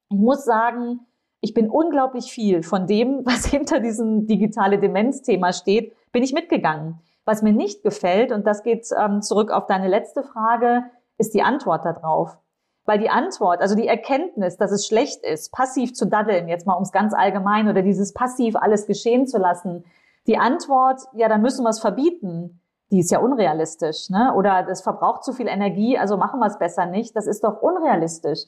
[0.10, 1.02] Ich muss sagen,
[1.42, 7.00] ich bin unglaublich viel von dem, was hinter diesem digitale Demenz-Thema steht, bin ich mitgegangen.
[7.26, 10.86] Was mir nicht gefällt, und das geht ähm, zurück auf deine letzte Frage,
[11.18, 12.38] ist die Antwort darauf.
[12.88, 16.74] Weil die Antwort, also die Erkenntnis, dass es schlecht ist, passiv zu daddeln, jetzt mal
[16.74, 19.84] ums ganz allgemein, oder dieses passiv alles geschehen zu lassen,
[20.26, 24.34] die Antwort, ja, dann müssen wir es verbieten, die ist ja unrealistisch, ne?
[24.34, 27.16] Oder das verbraucht zu viel Energie, also machen wir es besser nicht.
[27.16, 28.46] Das ist doch unrealistisch.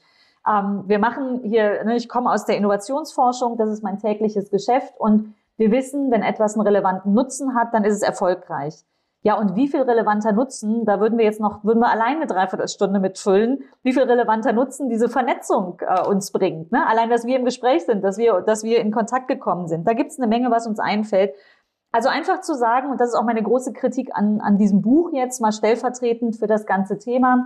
[0.47, 4.93] Ähm, wir machen hier, ne, ich komme aus der Innovationsforschung, das ist mein tägliches Geschäft
[4.97, 8.75] und wir wissen, wenn etwas einen relevanten Nutzen hat, dann ist es erfolgreich.
[9.22, 12.28] Ja, und wie viel relevanter Nutzen, da würden wir jetzt noch, würden wir alleine eine
[12.28, 16.72] Dreiviertelstunde mitfüllen, wie viel relevanter Nutzen diese Vernetzung äh, uns bringt.
[16.72, 16.88] Ne?
[16.88, 19.86] Allein, dass wir im Gespräch sind, dass wir, dass wir in Kontakt gekommen sind.
[19.86, 21.34] Da gibt es eine Menge, was uns einfällt.
[21.92, 25.12] Also einfach zu sagen, und das ist auch meine große Kritik an, an diesem Buch
[25.12, 27.46] jetzt, mal stellvertretend für das ganze Thema,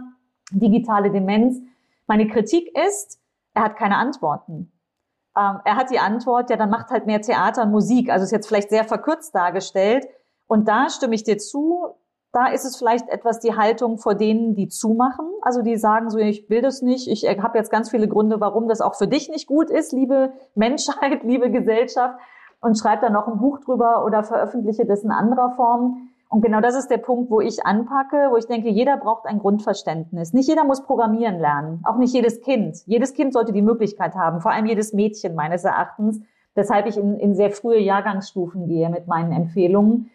[0.51, 1.59] digitale Demenz.
[2.05, 3.19] Meine Kritik ist,
[3.55, 4.71] er hat keine Antworten.
[5.35, 8.11] Ähm, er hat die Antwort, ja, dann macht halt mehr Theater und Musik.
[8.11, 10.05] Also ist jetzt vielleicht sehr verkürzt dargestellt.
[10.53, 11.95] Und da stimme ich dir zu,
[12.31, 15.25] da ist es vielleicht etwas die Haltung vor denen, die zumachen.
[15.41, 18.67] Also die sagen so, ich will das nicht, ich habe jetzt ganz viele Gründe, warum
[18.67, 22.19] das auch für dich nicht gut ist, liebe Menschheit, liebe Gesellschaft,
[22.61, 26.09] und schreibe da noch ein Buch drüber oder veröffentliche das in anderer Form.
[26.29, 29.39] Und genau das ist der Punkt, wo ich anpacke, wo ich denke, jeder braucht ein
[29.39, 30.33] Grundverständnis.
[30.33, 32.77] Nicht jeder muss programmieren lernen, auch nicht jedes Kind.
[32.85, 36.21] Jedes Kind sollte die Möglichkeit haben, vor allem jedes Mädchen meines Erachtens,
[36.53, 40.11] weshalb ich in, in sehr frühe Jahrgangsstufen gehe mit meinen Empfehlungen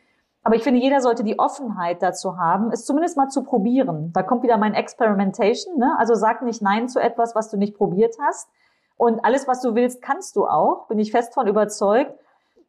[0.49, 4.15] aber ich finde, jeder sollte die Offenheit dazu haben, es zumindest mal zu probieren.
[4.15, 5.77] Da kommt wieder mein Experimentation.
[5.77, 5.95] Ne?
[5.99, 8.49] Also sag nicht Nein zu etwas, was du nicht probiert hast.
[8.97, 10.89] Und alles, was du willst, kannst du auch.
[10.89, 12.19] Bin ich fest von überzeugt.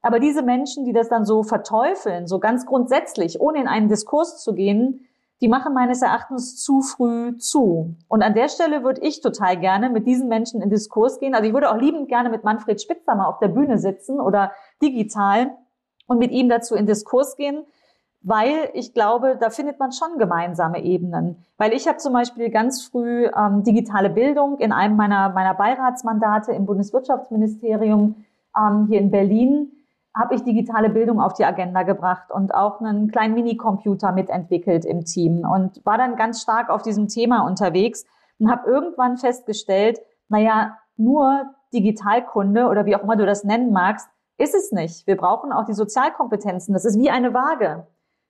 [0.02, 4.44] Aber diese Menschen, die das dann so verteufeln, so ganz grundsätzlich, ohne in einen Diskurs
[4.44, 5.08] zu gehen,
[5.40, 7.96] die machen meines Erachtens zu früh zu.
[8.10, 11.34] Und an der Stelle würde ich total gerne mit diesen Menschen in Diskurs gehen.
[11.34, 14.52] Also ich würde auch liebend gerne mit Manfred Spitzer mal auf der Bühne sitzen oder
[14.82, 15.56] digital
[16.10, 17.64] und mit ihm dazu in Diskurs gehen,
[18.22, 21.46] weil ich glaube, da findet man schon gemeinsame Ebenen.
[21.58, 26.52] Weil ich habe zum Beispiel ganz früh ähm, digitale Bildung in einem meiner, meiner Beiratsmandate
[26.52, 28.26] im Bundeswirtschaftsministerium
[28.58, 29.72] ähm, hier in Berlin
[30.16, 35.06] habe ich digitale Bildung auf die Agenda gebracht und auch einen kleinen Minicomputer mitentwickelt im
[35.06, 38.06] Team und war dann ganz stark auf diesem Thema unterwegs
[38.40, 44.10] und habe irgendwann festgestellt, naja, nur Digitalkunde oder wie auch immer du das nennen magst,
[44.40, 45.06] ist es nicht.
[45.06, 46.74] Wir brauchen auch die Sozialkompetenzen.
[46.74, 47.86] Das ist wie eine Waage.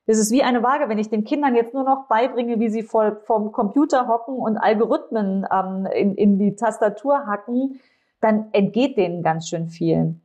[0.06, 2.82] Das ist wie eine Waage, wenn ich den Kindern jetzt nur noch beibringe, wie sie
[2.82, 7.80] vor, vom Computer hocken und Algorithmen ähm, in, in die Tastatur hacken,
[8.20, 10.16] dann entgeht denen ganz schön viel.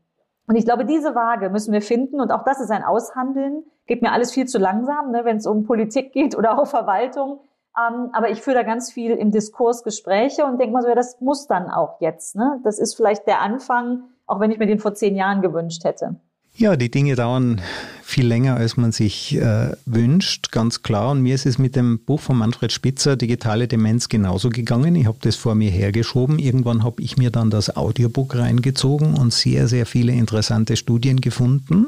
[0.47, 3.63] Und ich glaube, diese Waage müssen wir finden und auch das ist ein Aushandeln.
[3.85, 7.39] Geht mir alles viel zu langsam, ne, wenn es um Politik geht oder auch Verwaltung.
[7.77, 10.95] Ähm, aber ich führe da ganz viel im Diskurs Gespräche und denke mal so, ja,
[10.95, 12.35] das muss dann auch jetzt.
[12.35, 12.59] Ne?
[12.63, 16.15] Das ist vielleicht der Anfang, auch wenn ich mir den vor zehn Jahren gewünscht hätte.
[16.57, 17.59] Ja, die Dinge dauern
[18.01, 21.11] viel länger, als man sich äh, wünscht, ganz klar.
[21.11, 24.95] Und mir ist es mit dem Buch von Manfred Spitzer, Digitale Demenz, genauso gegangen.
[24.95, 26.39] Ich habe das vor mir hergeschoben.
[26.39, 31.87] Irgendwann habe ich mir dann das Audiobook reingezogen und sehr, sehr viele interessante Studien gefunden.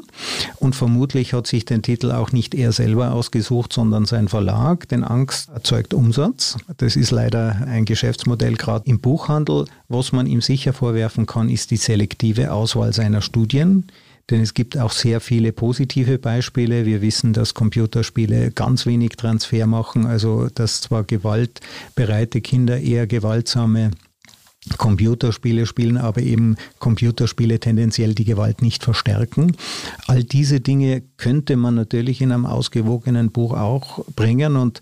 [0.56, 4.86] Und vermutlich hat sich den Titel auch nicht er selber ausgesucht, sondern sein Verlag.
[4.90, 6.58] Denn Angst erzeugt Umsatz.
[6.76, 9.64] Das ist leider ein Geschäftsmodell gerade im Buchhandel.
[9.88, 13.84] Was man ihm sicher vorwerfen kann, ist die selektive Auswahl seiner Studien.
[14.30, 16.84] Denn es gibt auch sehr viele positive Beispiele.
[16.84, 23.90] Wir wissen, dass Computerspiele ganz wenig Transfer machen, also dass zwar gewaltbereite Kinder eher gewaltsame
[24.76, 29.56] Computerspiele spielen, aber eben Computerspiele tendenziell die Gewalt nicht verstärken.
[30.06, 34.80] All diese Dinge könnte man natürlich in einem ausgewogenen Buch auch bringen und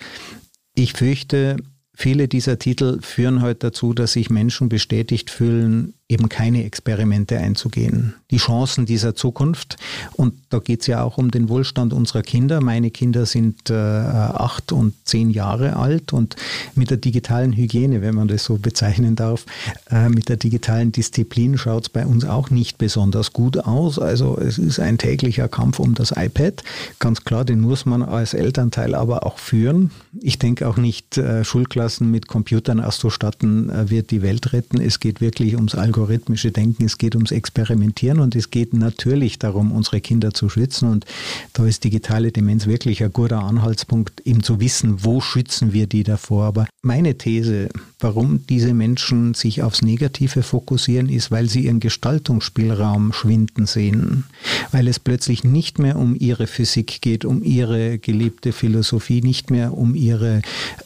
[0.74, 1.56] ich fürchte,
[1.94, 8.14] viele dieser Titel führen heute dazu, dass sich Menschen bestätigt fühlen, eben keine Experimente einzugehen.
[8.30, 9.76] Die Chancen dieser Zukunft,
[10.12, 12.60] und da geht es ja auch um den Wohlstand unserer Kinder.
[12.60, 16.36] Meine Kinder sind äh, acht und zehn Jahre alt und
[16.76, 19.46] mit der digitalen Hygiene, wenn man das so bezeichnen darf,
[19.90, 23.98] äh, mit der digitalen Disziplin schaut es bei uns auch nicht besonders gut aus.
[23.98, 26.62] Also es ist ein täglicher Kampf um das iPad.
[27.00, 29.90] Ganz klar, den muss man als Elternteil aber auch führen.
[30.20, 34.80] Ich denke auch nicht, äh, Schulklassen mit Computern auszustatten äh, wird die Welt retten.
[34.80, 39.38] Es geht wirklich ums Algorithmus algorithmische Denken, es geht ums Experimentieren und es geht natürlich
[39.38, 40.90] darum, unsere Kinder zu schützen.
[40.90, 41.06] Und
[41.54, 46.02] da ist digitale Demenz wirklich ein guter Anhaltspunkt, eben zu wissen, wo schützen wir die
[46.02, 46.44] davor.
[46.44, 53.14] Aber meine These, warum diese Menschen sich aufs Negative fokussieren, ist, weil sie ihren Gestaltungsspielraum
[53.14, 54.24] schwinden sehen.
[54.72, 59.72] Weil es plötzlich nicht mehr um ihre Physik geht, um ihre geliebte Philosophie, nicht mehr
[59.72, 60.42] um ihre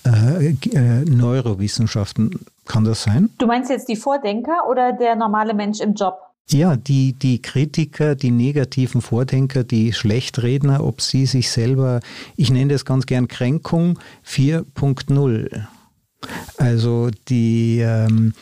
[0.06, 2.38] äh, äh, Neurowissenschaften.
[2.70, 3.30] Kann das sein?
[3.38, 6.20] Du meinst jetzt die Vordenker oder der normale Mensch im Job?
[6.50, 11.98] Ja, die, die Kritiker, die negativen Vordenker, die Schlechtredner, ob sie sich selber,
[12.36, 15.64] ich nenne das ganz gern Kränkung 4.0.
[16.58, 18.34] Also die ähm,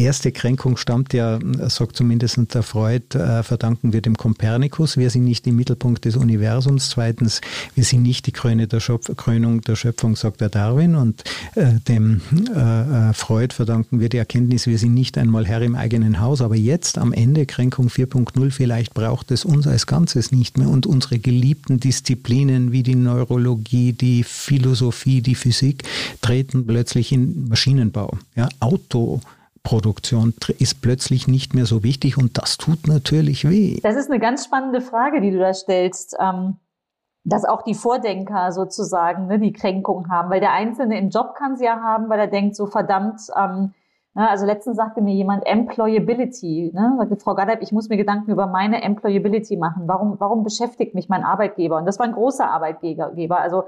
[0.00, 4.96] erste Kränkung stammt ja, sagt zumindest der Freud, äh, verdanken wir dem Kompernikus.
[4.96, 6.90] Wir sind nicht im Mittelpunkt des Universums.
[6.90, 7.40] Zweitens,
[7.74, 10.94] wir sind nicht die Kröne der Schöpf Krönung der Schöpfung, sagt der Darwin.
[10.94, 12.20] Und äh, dem
[12.54, 16.40] äh, äh Freud verdanken wir die Erkenntnis, wir sind nicht einmal Herr im eigenen Haus.
[16.40, 20.86] Aber jetzt am Ende, Kränkung 4.0, vielleicht braucht es uns als Ganzes nicht mehr und
[20.86, 25.84] unsere geliebten Disziplinen wie die Neurologie, die Philosophie, die Physik
[26.20, 28.16] treten plötzlich in Maschinenbau.
[28.36, 29.20] Ja, Auto.
[29.62, 33.78] Produktion ist plötzlich nicht mehr so wichtig und das tut natürlich weh.
[33.82, 36.56] Das ist eine ganz spannende Frage, die du da stellst, ähm,
[37.24, 41.56] dass auch die Vordenker sozusagen ne, die Kränkung haben, weil der Einzelne im Job kann
[41.56, 43.74] sie ja haben, weil er denkt so verdammt, ähm,
[44.14, 48.30] ne, also letztens sagte mir jemand Employability, ne, sagte Frau Gaddab, ich muss mir Gedanken
[48.30, 49.82] über meine Employability machen.
[49.86, 51.76] Warum, warum beschäftigt mich mein Arbeitgeber?
[51.76, 53.64] Und das war ein großer Arbeitgeber, also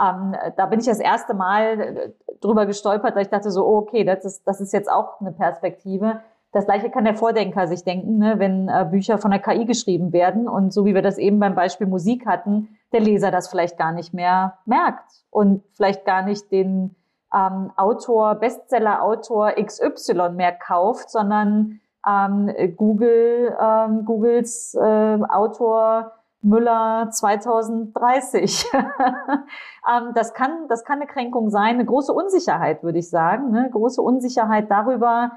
[0.00, 3.78] ähm, da bin ich das erste Mal äh, drüber gestolpert, da ich dachte so, oh,
[3.78, 6.20] okay, das ist, das ist jetzt auch eine Perspektive.
[6.52, 10.12] Das gleiche kann der Vordenker sich denken, ne, wenn äh, Bücher von der KI geschrieben
[10.12, 13.76] werden und so wie wir das eben beim Beispiel Musik hatten, der Leser das vielleicht
[13.76, 16.94] gar nicht mehr merkt und vielleicht gar nicht den
[17.34, 26.12] ähm, Autor, Bestseller-Autor XY mehr kauft, sondern ähm, Google, ähm, Googles äh, Autor
[26.44, 28.66] Müller 2030.
[28.74, 33.50] ähm, das, kann, das kann eine Kränkung sein, eine große Unsicherheit, würde ich sagen.
[33.50, 33.68] Ne?
[33.72, 35.32] Große Unsicherheit darüber,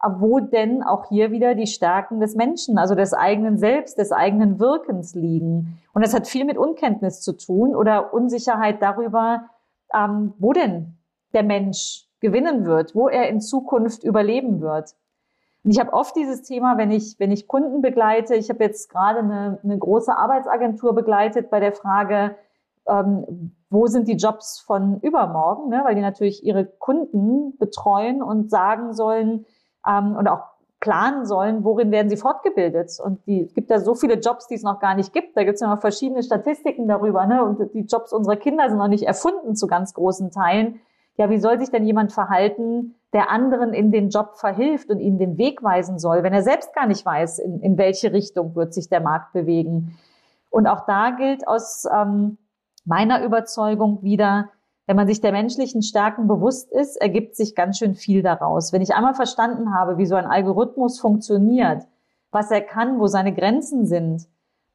[0.00, 4.60] wo denn auch hier wieder die Stärken des Menschen, also des eigenen Selbst, des eigenen
[4.60, 5.80] Wirkens liegen.
[5.92, 9.50] Und das hat viel mit Unkenntnis zu tun oder Unsicherheit darüber,
[9.92, 10.98] ähm, wo denn
[11.32, 14.94] der Mensch gewinnen wird, wo er in Zukunft überleben wird.
[15.64, 18.90] Und ich habe oft dieses Thema, wenn ich, wenn ich Kunden begleite, ich habe jetzt
[18.90, 22.36] gerade eine, eine große Arbeitsagentur begleitet bei der Frage,
[22.86, 25.80] ähm, wo sind die Jobs von übermorgen, ne?
[25.84, 29.46] weil die natürlich ihre Kunden betreuen und sagen sollen
[29.88, 33.00] ähm, und auch planen sollen, worin werden sie fortgebildet.
[33.02, 35.34] Und die, es gibt da so viele Jobs, die es noch gar nicht gibt.
[35.34, 37.24] Da gibt es ja noch verschiedene Statistiken darüber.
[37.24, 37.42] Ne?
[37.42, 40.80] Und die Jobs unserer Kinder sind noch nicht erfunden zu ganz großen Teilen.
[41.16, 45.18] Ja, wie soll sich denn jemand verhalten, der anderen in den Job verhilft und ihnen
[45.18, 48.74] den Weg weisen soll, wenn er selbst gar nicht weiß, in, in welche Richtung wird
[48.74, 49.96] sich der Markt bewegen?
[50.50, 52.38] Und auch da gilt aus ähm,
[52.84, 54.50] meiner Überzeugung wieder,
[54.86, 58.72] wenn man sich der menschlichen Stärken bewusst ist, ergibt sich ganz schön viel daraus.
[58.72, 61.86] Wenn ich einmal verstanden habe, wie so ein Algorithmus funktioniert,
[62.30, 64.26] was er kann, wo seine Grenzen sind,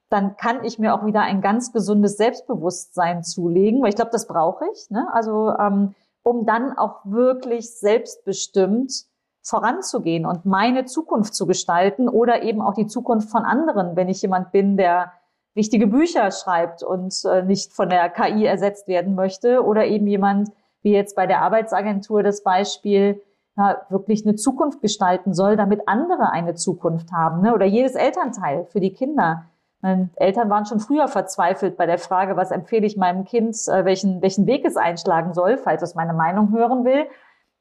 [0.10, 4.28] dann kann ich mir auch wieder ein ganz gesundes Selbstbewusstsein zulegen, weil ich glaube, das
[4.28, 4.90] brauche ich.
[4.90, 5.08] Ne?
[5.14, 9.06] Also ähm, um dann auch wirklich selbstbestimmt
[9.42, 14.22] voranzugehen und meine Zukunft zu gestalten oder eben auch die Zukunft von anderen, wenn ich
[14.22, 15.12] jemand bin, der
[15.56, 20.52] wichtige Bücher schreibt und äh, nicht von der KI ersetzt werden möchte oder eben jemand,
[20.82, 23.22] wie jetzt bei der Arbeitsagentur das Beispiel,
[23.58, 27.42] ja, wirklich eine Zukunft gestalten soll, damit andere eine Zukunft haben.
[27.42, 27.54] Ne?
[27.54, 29.46] Oder jedes Elternteil für die Kinder.
[29.82, 33.86] Meine Eltern waren schon früher verzweifelt bei der Frage, was empfehle ich meinem Kind, äh,
[33.86, 37.06] welchen, welchen Weg es einschlagen soll, falls es meine Meinung hören will.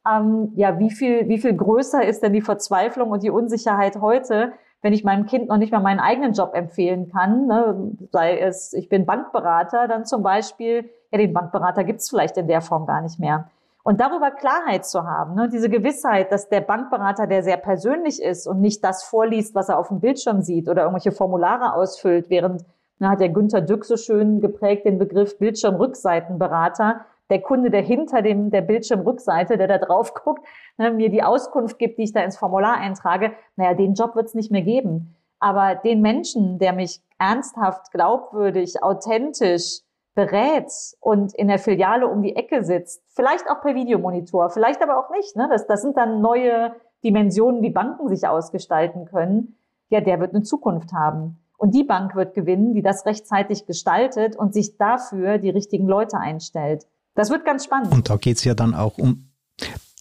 [0.09, 4.52] Ähm, ja, wie viel, wie viel größer ist denn die Verzweiflung und die Unsicherheit heute,
[4.83, 8.72] wenn ich meinem Kind noch nicht mal meinen eigenen Job empfehlen kann, ne, sei es,
[8.72, 13.00] ich bin Bankberater, dann zum Beispiel, ja, den Bankberater gibt's vielleicht in der Form gar
[13.00, 13.50] nicht mehr.
[13.84, 18.46] Und darüber Klarheit zu haben, ne, diese Gewissheit, dass der Bankberater, der sehr persönlich ist
[18.46, 22.64] und nicht das vorliest, was er auf dem Bildschirm sieht oder irgendwelche Formulare ausfüllt, während
[22.98, 28.22] na, hat der Günther Dück so schön geprägt den Begriff Bildschirmrückseitenberater, der Kunde, der hinter
[28.22, 30.44] dem, der Bildschirmrückseite, der da drauf guckt,
[30.78, 34.26] ne, mir die Auskunft gibt, die ich da ins Formular eintrage, naja, den Job wird
[34.26, 35.14] es nicht mehr geben.
[35.38, 39.80] Aber den Menschen, der mich ernsthaft, glaubwürdig, authentisch
[40.18, 44.98] berät und in der Filiale um die Ecke sitzt, vielleicht auch per Videomonitor, vielleicht aber
[44.98, 45.37] auch nicht.
[45.37, 45.46] Ne?
[45.48, 46.72] Das, das sind dann neue
[47.04, 49.54] Dimensionen, wie Banken sich ausgestalten können.
[49.90, 51.38] Ja, der wird eine Zukunft haben.
[51.57, 56.18] Und die Bank wird gewinnen, die das rechtzeitig gestaltet und sich dafür die richtigen Leute
[56.18, 56.88] einstellt.
[57.14, 57.92] Das wird ganz spannend.
[57.92, 59.31] Und da geht es ja dann auch um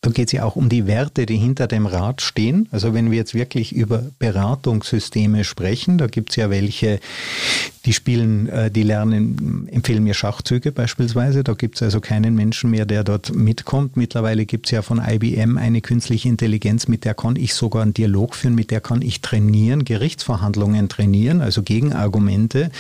[0.08, 2.70] da geht es ja auch um die Werte, die hinter dem Rat stehen.
[2.72, 7.02] Also wenn wir jetzt wirklich über Beratungssysteme sprechen, da gibt es ja welche,
[7.84, 11.44] die spielen, äh, die lernen, empfehlen mir Schachzüge beispielsweise.
[11.44, 13.98] Da gibt es also keinen Menschen mehr, der dort mitkommt.
[13.98, 17.94] Mittlerweile gibt es ja von IBM eine künstliche Intelligenz, mit der kann ich sogar einen
[17.94, 22.72] Dialog führen, mit der kann ich trainieren, Gerichtsverhandlungen trainieren, also Gegenargumente.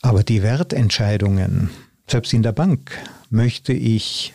[0.00, 1.68] Aber die Wertentscheidungen,
[2.08, 2.92] selbst in der Bank,
[3.28, 4.32] möchte ich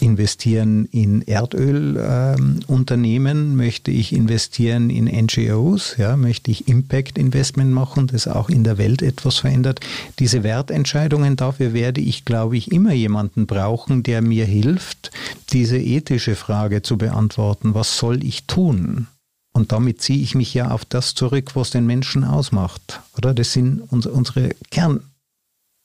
[0.00, 8.06] investieren in Erdölunternehmen, ähm, möchte ich investieren in NGOs, ja, möchte ich Impact Investment machen,
[8.06, 9.80] das auch in der Welt etwas verändert.
[10.18, 15.10] Diese Wertentscheidungen, dafür werde ich, glaube ich, immer jemanden brauchen, der mir hilft,
[15.50, 17.74] diese ethische Frage zu beantworten.
[17.74, 19.08] Was soll ich tun?
[19.52, 23.02] Und damit ziehe ich mich ja auf das zurück, was den Menschen ausmacht.
[23.18, 23.34] Oder?
[23.34, 25.00] Das sind unsere Kern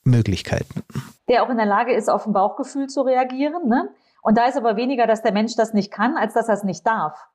[0.04, 0.82] Möglichkeiten.
[1.28, 3.68] Der auch in der Lage ist, auf ein Bauchgefühl zu reagieren.
[3.68, 3.90] Ne?
[4.22, 6.64] Und da ist aber weniger, dass der Mensch das nicht kann, als dass er es
[6.64, 7.28] nicht darf.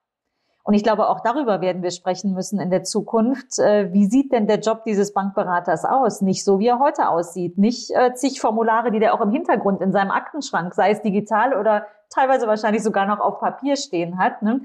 [0.63, 3.59] Und ich glaube, auch darüber werden wir sprechen müssen in der Zukunft.
[3.59, 6.21] Äh, wie sieht denn der Job dieses Bankberaters aus?
[6.21, 7.59] Nicht so, wie er heute aussieht.
[7.59, 11.53] Nicht äh, zig Formulare, die der auch im Hintergrund in seinem Aktenschrank, sei es digital
[11.53, 14.41] oder teilweise wahrscheinlich sogar noch auf Papier stehen hat.
[14.41, 14.61] Ne?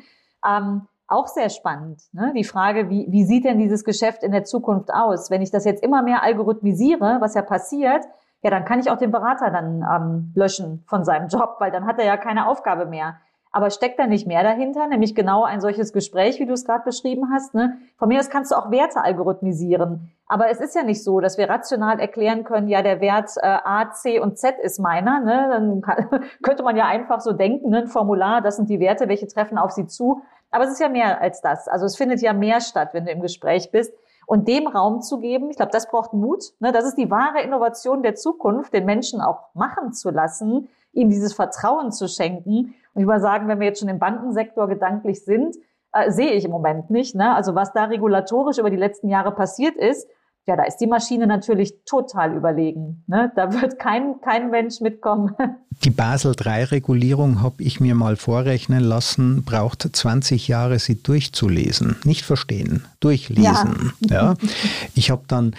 [0.46, 2.02] Ähm, auch sehr spannend.
[2.12, 2.32] Ne?
[2.36, 5.30] Die Frage, wie, wie sieht denn dieses Geschäft in der Zukunft aus?
[5.30, 8.04] Wenn ich das jetzt immer mehr algorithmisiere, was ja passiert,
[8.42, 11.86] ja, dann kann ich auch den Berater dann ähm, löschen von seinem Job, weil dann
[11.86, 13.16] hat er ja keine Aufgabe mehr.
[13.52, 16.84] Aber steckt da nicht mehr dahinter, nämlich genau ein solches Gespräch, wie du es gerade
[16.84, 17.52] beschrieben hast?
[17.52, 17.78] Ne?
[17.98, 20.12] Von mir aus kannst du auch Werte algorithmisieren.
[20.28, 23.46] Aber es ist ja nicht so, dass wir rational erklären können, ja, der Wert äh,
[23.46, 25.18] A, C und Z ist meiner.
[25.18, 25.48] Ne?
[25.50, 27.78] Dann kann, könnte man ja einfach so denken, ne?
[27.78, 30.22] ein Formular, das sind die Werte, welche treffen auf sie zu.
[30.50, 31.68] Aber es ist ja mehr als das.
[31.68, 33.92] Also es findet ja mehr statt, wenn du im Gespräch bist.
[34.26, 36.52] Und dem Raum zu geben, ich glaube, das braucht Mut.
[36.60, 36.70] Ne?
[36.70, 41.32] Das ist die wahre Innovation der Zukunft, den Menschen auch machen zu lassen, ihm dieses
[41.32, 42.74] Vertrauen zu schenken.
[42.94, 45.56] Und ich würde sagen, wenn wir jetzt schon im Bankensektor gedanklich sind,
[45.92, 47.14] äh, sehe ich im Moment nicht.
[47.16, 47.34] Ne?
[47.34, 50.08] Also was da regulatorisch über die letzten Jahre passiert ist,
[50.50, 53.04] ja, da ist die Maschine natürlich total überlegen.
[53.06, 53.30] Ne?
[53.36, 55.32] Da wird kein, kein Mensch mitkommen.
[55.84, 61.96] Die Basel III-Regulierung habe ich mir mal vorrechnen lassen, braucht 20 Jahre, sie durchzulesen.
[62.04, 63.92] Nicht verstehen, durchlesen.
[64.00, 64.32] Ja.
[64.32, 64.34] ja.
[64.94, 65.54] Ich habe dann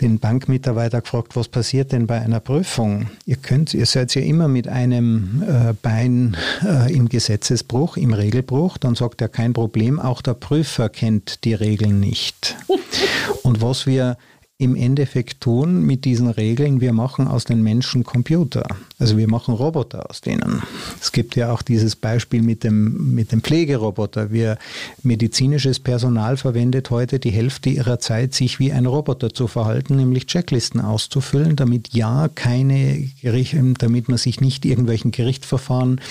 [0.00, 3.10] den Bankmitarbeiter gefragt, was passiert denn bei einer Prüfung?
[3.26, 8.78] Ihr könnt, ihr seid ja immer mit einem äh, Bein äh, im Gesetzesbruch, im Regelbruch.
[8.78, 12.56] Dann sagt er kein Problem, auch der Prüfer kennt die Regeln nicht.
[13.42, 14.16] Und was wir
[14.60, 18.66] im Endeffekt tun mit diesen Regeln, wir machen aus den Menschen Computer.
[18.98, 20.62] Also wir machen Roboter aus denen.
[21.00, 24.32] Es gibt ja auch dieses Beispiel mit dem, mit dem Pflegeroboter.
[24.32, 24.58] Wir,
[25.02, 30.26] medizinisches Personal verwendet heute die Hälfte ihrer Zeit, sich wie ein Roboter zu verhalten, nämlich
[30.26, 36.02] Checklisten auszufüllen, damit ja keine Gericht, damit man sich nicht irgendwelchen Gerichtsverfahren,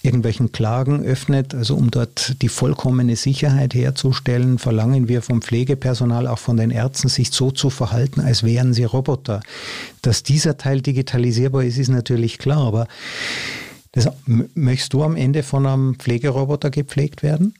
[0.00, 1.54] irgendwelchen Klagen öffnet.
[1.54, 7.08] Also um dort die vollkommene Sicherheit herzustellen, verlangen wir vom Pflegepersonal, auch von den Ärzten,
[7.08, 9.40] sich so zu verhalten, verhalten, als wären sie Roboter.
[10.02, 12.86] Dass dieser Teil digitalisierbar ist, ist natürlich klar, aber
[13.92, 17.54] das, möchtest du am Ende von einem Pflegeroboter gepflegt werden?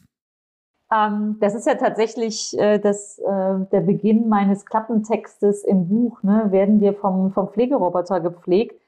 [0.92, 6.22] Ähm, das ist ja tatsächlich äh, das, äh, der Beginn meines Klappentextes im Buch.
[6.22, 6.46] Ne?
[6.50, 8.80] Werden wir vom, vom Pflegeroboter gepflegt?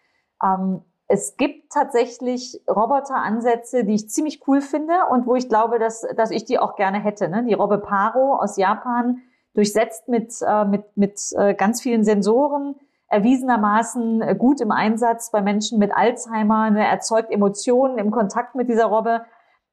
[0.42, 6.06] Ähm, es gibt tatsächlich Roboteransätze, die ich ziemlich cool finde und wo ich glaube, dass,
[6.16, 7.28] dass ich die auch gerne hätte.
[7.28, 7.44] Ne?
[7.44, 9.20] Die Robbe Paro aus Japan
[9.54, 12.76] durchsetzt mit, äh, mit, mit äh, ganz vielen Sensoren,
[13.08, 18.68] erwiesenermaßen äh, gut im Einsatz bei Menschen mit Alzheimer, ne, erzeugt Emotionen im Kontakt mit
[18.68, 19.22] dieser Robbe.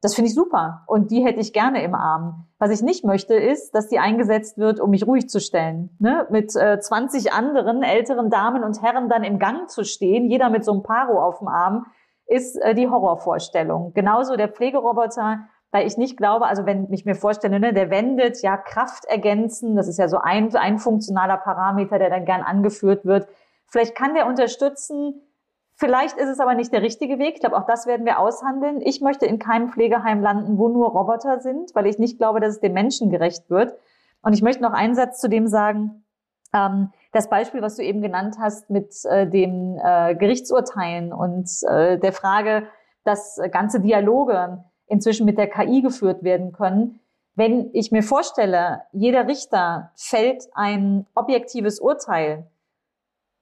[0.02, 2.48] Das finde ich super und die hätte ich gerne im Arm.
[2.60, 5.96] Was ich nicht möchte, ist, dass die eingesetzt wird, um mich ruhig zu stellen.
[6.00, 6.28] Ne?
[6.30, 10.64] Mit äh, 20 anderen älteren Damen und Herren dann im Gang zu stehen, jeder mit
[10.64, 11.88] so einem Paro auf dem Arm,
[12.28, 13.94] ist äh, die Horrorvorstellung.
[13.94, 18.42] Genauso der Pflegeroboter, weil ich nicht glaube, also wenn ich mir vorstelle, ne, der wendet
[18.42, 23.06] ja Kraft ergänzen, das ist ja so ein, ein funktionaler Parameter, der dann gern angeführt
[23.06, 23.28] wird.
[23.68, 25.22] Vielleicht kann der unterstützen,
[25.76, 27.36] vielleicht ist es aber nicht der richtige Weg.
[27.36, 28.82] Ich glaube, auch das werden wir aushandeln.
[28.82, 32.56] Ich möchte in keinem Pflegeheim landen, wo nur Roboter sind, weil ich nicht glaube, dass
[32.56, 33.78] es dem Menschen gerecht wird.
[34.22, 36.06] Und ich möchte noch einen Satz zu dem sagen.
[36.54, 42.00] Ähm, das Beispiel, was du eben genannt hast mit äh, dem äh, Gerichtsurteilen und äh,
[42.00, 42.68] der Frage,
[43.04, 47.00] dass ganze Dialoge inzwischen mit der KI geführt werden können.
[47.36, 52.48] Wenn ich mir vorstelle, jeder Richter fällt ein objektives Urteil,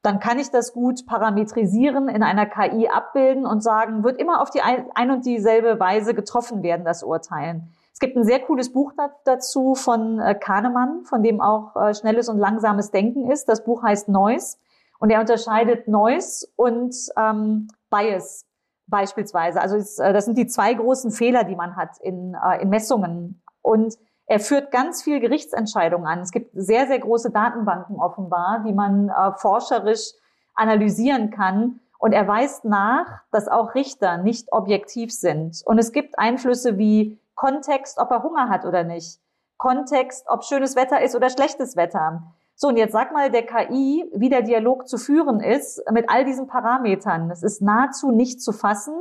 [0.01, 4.51] dann kann ich das gut parametrisieren, in einer KI abbilden und sagen, wird immer auf
[4.51, 7.71] die ein und dieselbe Weise getroffen werden, das Urteilen.
[7.91, 8.91] Es gibt ein sehr cooles Buch
[9.23, 13.47] dazu von äh, Kahnemann, von dem auch äh, schnelles und langsames Denken ist.
[13.47, 14.57] Das Buch heißt Noise
[14.99, 18.45] und er unterscheidet Noise und ähm, Bias
[18.87, 19.61] beispielsweise.
[19.61, 23.41] Also äh, das sind die zwei großen Fehler, die man hat in, äh, in Messungen.
[23.61, 23.95] Und
[24.27, 26.19] er führt ganz viel Gerichtsentscheidungen an.
[26.19, 30.13] Es gibt sehr, sehr große Datenbanken offenbar, die man äh, forscherisch
[30.55, 31.79] analysieren kann.
[31.99, 35.61] Und er weist nach, dass auch Richter nicht objektiv sind.
[35.65, 39.19] Und es gibt Einflüsse wie Kontext, ob er Hunger hat oder nicht.
[39.57, 42.23] Kontext, ob schönes Wetter ist oder schlechtes Wetter.
[42.57, 46.23] So, und jetzt sag mal der KI, wie der Dialog zu führen ist mit all
[46.23, 47.27] diesen Parametern.
[47.27, 48.95] Das ist nahezu nicht zu fassen,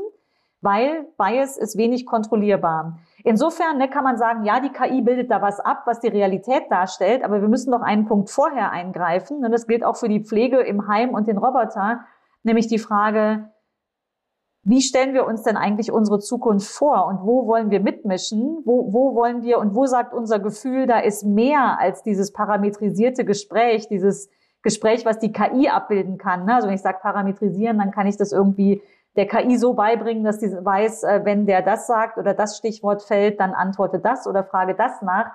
[0.61, 2.99] weil Bias ist wenig kontrollierbar.
[3.23, 6.65] Insofern ne, kann man sagen, ja, die KI bildet da was ab, was die Realität
[6.69, 9.45] darstellt, aber wir müssen noch einen Punkt vorher eingreifen.
[9.45, 12.01] Und das gilt auch für die Pflege im Heim und den Roboter,
[12.43, 13.51] nämlich die Frage,
[14.65, 18.63] wie stellen wir uns denn eigentlich unsere Zukunft vor und wo wollen wir mitmischen?
[18.65, 23.27] Wo, wo wollen wir und wo sagt unser Gefühl, da ist mehr als dieses parametrisierte
[23.27, 24.31] Gespräch, dieses
[24.63, 26.47] Gespräch, was die KI abbilden kann.
[26.47, 26.55] Ne?
[26.55, 28.83] Also wenn ich sage parametrisieren, dann kann ich das irgendwie
[29.17, 33.03] der KI so beibringen, dass sie weiß, äh, wenn der das sagt oder das Stichwort
[33.03, 35.31] fällt, dann antworte das oder frage das nach.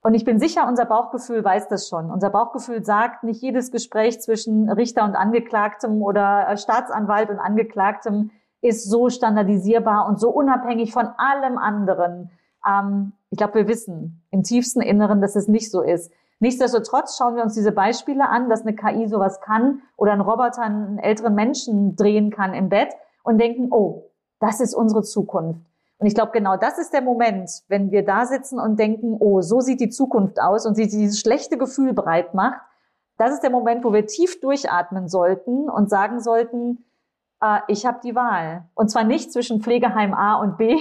[0.00, 2.10] Und ich bin sicher, unser Bauchgefühl weiß das schon.
[2.10, 8.30] Unser Bauchgefühl sagt, nicht jedes Gespräch zwischen Richter und Angeklagtem oder äh, Staatsanwalt und Angeklagtem
[8.64, 12.30] ist so standardisierbar und so unabhängig von allem anderen.
[12.66, 16.10] Ähm, ich glaube, wir wissen im tiefsten Inneren, dass es nicht so ist.
[16.40, 20.62] Nichtsdestotrotz schauen wir uns diese Beispiele an, dass eine KI sowas kann oder ein Roboter
[20.62, 22.88] einen älteren Menschen drehen kann im Bett
[23.22, 24.10] und denken, oh,
[24.40, 25.60] das ist unsere Zukunft.
[25.98, 29.42] Und ich glaube, genau das ist der Moment, wenn wir da sitzen und denken, oh,
[29.42, 32.60] so sieht die Zukunft aus und sie dieses schlechte Gefühl breit macht.
[33.18, 36.84] Das ist der Moment, wo wir tief durchatmen sollten und sagen sollten,
[37.68, 38.68] ich habe die Wahl.
[38.74, 40.76] Und zwar nicht zwischen Pflegeheim A und B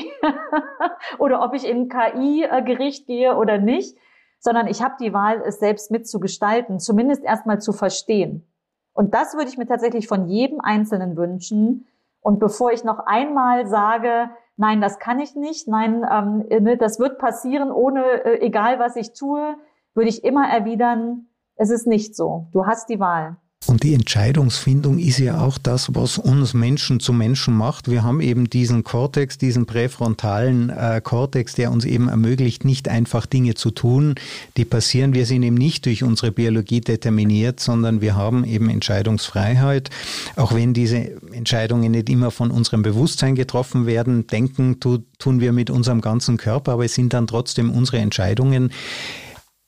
[1.17, 3.97] oder ob ich in KI-Gericht gehe oder nicht,
[4.39, 8.45] sondern ich habe die Wahl, es selbst mitzugestalten, zumindest erstmal zu verstehen.
[8.93, 11.87] Und das würde ich mir tatsächlich von jedem Einzelnen wünschen.
[12.21, 16.99] Und bevor ich noch einmal sage, nein, das kann ich nicht, nein, ähm, ne, das
[16.99, 19.55] wird passieren, ohne, äh, egal was ich tue,
[19.93, 22.47] würde ich immer erwidern, Es ist nicht so.
[22.51, 23.37] Du hast die Wahl.
[23.65, 27.89] Und die Entscheidungsfindung ist ja auch das, was uns Menschen zu Menschen macht.
[27.89, 33.25] Wir haben eben diesen Kortex, diesen präfrontalen äh, Kortex, der uns eben ermöglicht, nicht einfach
[33.25, 34.15] Dinge zu tun,
[34.57, 35.13] die passieren.
[35.13, 39.89] Wir sind eben nicht durch unsere Biologie determiniert, sondern wir haben eben Entscheidungsfreiheit.
[40.35, 45.53] Auch wenn diese Entscheidungen nicht immer von unserem Bewusstsein getroffen werden, denken tu, tun wir
[45.53, 48.71] mit unserem ganzen Körper, aber es sind dann trotzdem unsere Entscheidungen.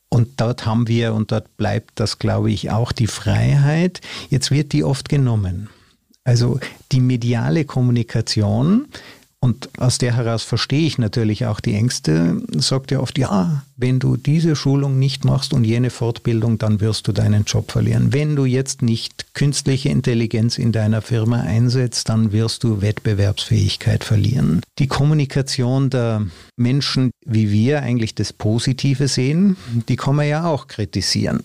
[0.10, 4.02] Und dort haben wir, und dort bleibt das, glaube ich, auch die Freiheit.
[4.30, 5.70] Jetzt wird die oft genommen.
[6.24, 6.60] Also
[6.92, 8.88] die mediale Kommunikation
[9.46, 14.00] und aus der heraus verstehe ich natürlich auch die Ängste, sagt ja oft, ja, wenn
[14.00, 18.14] du diese Schulung nicht machst und jene Fortbildung, dann wirst du deinen Job verlieren.
[18.14, 24.62] Wenn du jetzt nicht künstliche Intelligenz in deiner Firma einsetzt, dann wirst du Wettbewerbsfähigkeit verlieren.
[24.80, 29.58] Die Kommunikation der Menschen, wie wir eigentlich das Positive sehen,
[29.90, 31.42] die kann man ja auch kritisieren.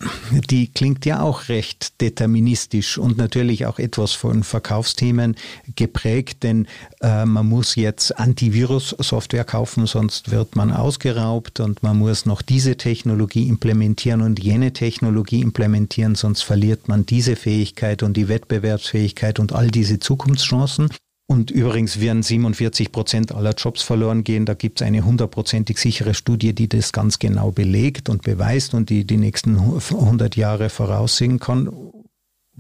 [0.51, 5.35] Die klingt ja auch recht deterministisch und natürlich auch etwas von Verkaufsthemen
[5.75, 6.69] geprägt, denn
[7.01, 12.77] äh, man muss jetzt Antivirus-Software kaufen, sonst wird man ausgeraubt und man muss noch diese
[12.77, 19.53] Technologie implementieren und jene Technologie implementieren, sonst verliert man diese Fähigkeit und die Wettbewerbsfähigkeit und
[19.53, 20.89] all diese Zukunftschancen.
[21.31, 24.47] Und übrigens werden 47 Prozent aller Jobs verloren gehen.
[24.47, 28.91] Da gibt es eine hundertprozentig sichere Studie, die das ganz genau belegt und beweist und
[28.91, 31.71] die die nächsten 100 Jahre voraussehen kann.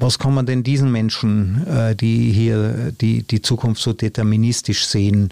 [0.00, 5.28] Was kann man denn diesen Menschen, äh, die hier die, die Zukunft so deterministisch sehen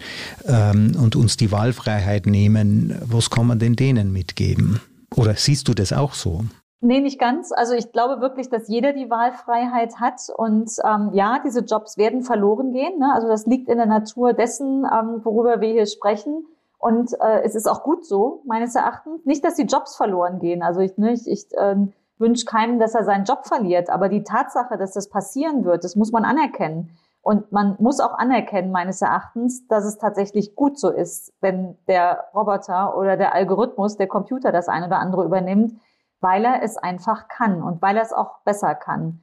[0.47, 4.81] ähm, und uns die Wahlfreiheit nehmen, was kann man denn denen mitgeben?
[5.17, 6.45] Oder siehst du das auch so?
[6.81, 7.51] Nee, nicht ganz.
[7.51, 10.21] Also ich glaube wirklich, dass jeder die Wahlfreiheit hat.
[10.37, 12.99] Und ähm, ja, diese Jobs werden verloren gehen.
[12.99, 13.11] Ne?
[13.15, 16.47] Also das liegt in der Natur dessen, ähm, worüber wir hier sprechen.
[16.79, 19.25] Und äh, es ist auch gut so, meines Erachtens.
[19.25, 20.63] Nicht, dass die Jobs verloren gehen.
[20.63, 21.75] Also ich, ne, ich, ich äh,
[22.21, 23.91] wünsche keinem, dass er seinen Job verliert.
[23.91, 26.97] Aber die Tatsache, dass das passieren wird, das muss man anerkennen.
[27.23, 32.25] Und man muss auch anerkennen, meines Erachtens, dass es tatsächlich gut so ist, wenn der
[32.35, 35.75] Roboter oder der Algorithmus, der Computer das eine oder andere übernimmt,
[36.21, 39.21] weil er es einfach kann und weil er es auch besser kann.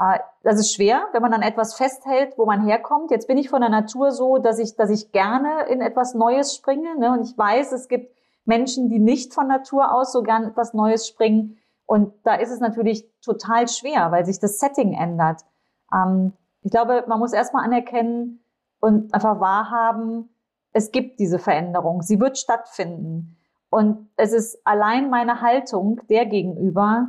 [0.00, 3.10] Äh, das ist schwer, wenn man dann etwas festhält, wo man herkommt.
[3.10, 6.54] Jetzt bin ich von der Natur so, dass ich, dass ich gerne in etwas Neues
[6.54, 6.98] springe.
[6.98, 7.12] Ne?
[7.12, 11.06] Und ich weiß, es gibt Menschen, die nicht von Natur aus so gern etwas Neues
[11.06, 11.57] springen.
[11.88, 15.46] Und da ist es natürlich total schwer, weil sich das Setting ändert.
[15.90, 18.44] Ähm, ich glaube, man muss erstmal anerkennen
[18.78, 20.28] und einfach wahrhaben,
[20.74, 22.02] es gibt diese Veränderung.
[22.02, 23.38] Sie wird stattfinden.
[23.70, 27.08] Und es ist allein meine Haltung der gegenüber,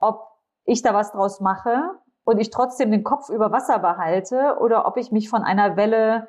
[0.00, 0.32] ob
[0.64, 1.92] ich da was draus mache
[2.24, 6.26] und ich trotzdem den Kopf über Wasser behalte oder ob ich mich von einer Welle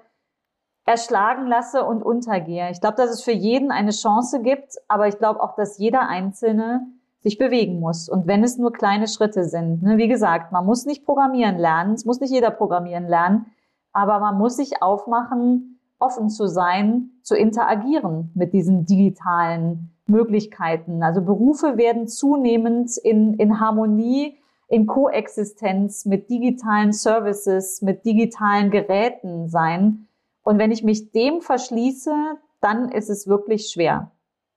[0.85, 2.69] erschlagen lasse und untergehe.
[2.69, 6.07] Ich glaube, dass es für jeden eine Chance gibt, aber ich glaube auch, dass jeder
[6.07, 6.85] Einzelne
[7.23, 8.09] sich bewegen muss.
[8.09, 11.93] Und wenn es nur kleine Schritte sind, ne, wie gesagt, man muss nicht programmieren lernen,
[11.93, 13.45] es muss nicht jeder programmieren lernen,
[13.93, 21.01] aber man muss sich aufmachen, offen zu sein, zu interagieren mit diesen digitalen Möglichkeiten.
[21.01, 29.47] Also Berufe werden zunehmend in, in Harmonie, in Koexistenz mit digitalen Services, mit digitalen Geräten
[29.47, 30.07] sein.
[30.43, 32.11] Und wenn ich mich dem verschließe,
[32.59, 34.11] dann ist es wirklich schwer.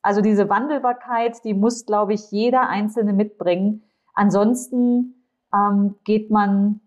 [0.07, 3.83] Also diese Wandelbarkeit, die muss, glaube ich, jeder Einzelne mitbringen.
[4.15, 5.17] Ansonsten
[5.53, 6.81] ähm, geht man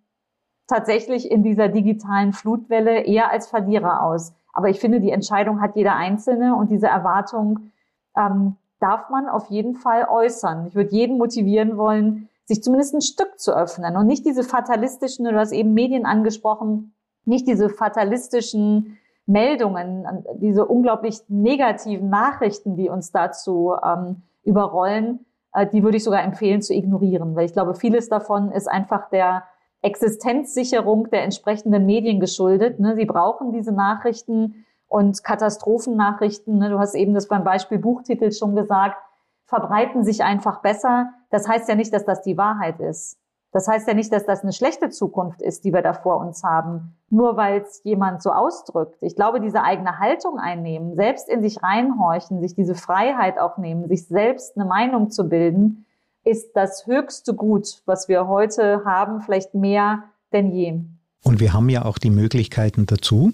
[0.68, 4.34] tatsächlich in dieser digitalen Flutwelle eher als Verlierer aus.
[4.54, 7.72] Aber ich finde, die Entscheidung hat jeder Einzelne und diese Erwartung
[8.16, 10.68] ähm, darf man auf jeden Fall äußern.
[10.68, 15.26] Ich würde jeden motivieren wollen, sich zumindest ein Stück zu öffnen und nicht diese fatalistischen,
[15.26, 16.94] du hast eben Medien angesprochen,
[17.26, 18.98] nicht diese fatalistischen
[19.30, 20.06] Meldungen,
[20.38, 26.62] diese unglaublich negativen Nachrichten, die uns dazu ähm, überrollen, äh, die würde ich sogar empfehlen
[26.62, 29.44] zu ignorieren, weil ich glaube, vieles davon ist einfach der
[29.82, 32.80] Existenzsicherung der entsprechenden Medien geschuldet.
[32.80, 32.96] Ne?
[32.96, 36.58] Sie brauchen diese Nachrichten und Katastrophennachrichten.
[36.58, 36.70] Ne?
[36.70, 38.98] Du hast eben das beim Beispiel Buchtitel schon gesagt,
[39.46, 41.12] verbreiten sich einfach besser.
[41.30, 43.18] Das heißt ja nicht, dass das die Wahrheit ist.
[43.52, 46.44] Das heißt ja nicht, dass das eine schlechte Zukunft ist, die wir da vor uns
[46.44, 49.02] haben, nur weil es jemand so ausdrückt.
[49.02, 53.88] Ich glaube, diese eigene Haltung einnehmen, selbst in sich reinhorchen, sich diese Freiheit auch nehmen,
[53.88, 55.86] sich selbst eine Meinung zu bilden,
[56.24, 60.82] ist das höchste Gut, was wir heute haben, vielleicht mehr denn je.
[61.24, 63.34] Und wir haben ja auch die Möglichkeiten dazu.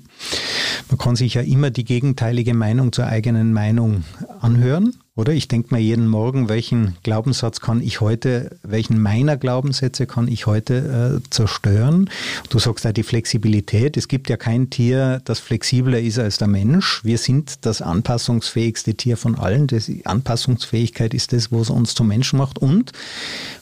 [0.89, 4.05] Man kann sich ja immer die gegenteilige Meinung zur eigenen Meinung
[4.39, 4.95] anhören.
[5.17, 10.27] Oder ich denke mir jeden Morgen, welchen Glaubenssatz kann ich heute, welchen meiner Glaubenssätze kann
[10.27, 12.09] ich heute äh, zerstören?
[12.49, 13.95] Du sagst ja die Flexibilität.
[13.95, 17.01] Es gibt ja kein Tier, das flexibler ist als der Mensch.
[17.05, 19.67] Wir sind das anpassungsfähigste Tier von allen.
[19.67, 22.91] Die Anpassungsfähigkeit ist das, was uns zum Menschen macht und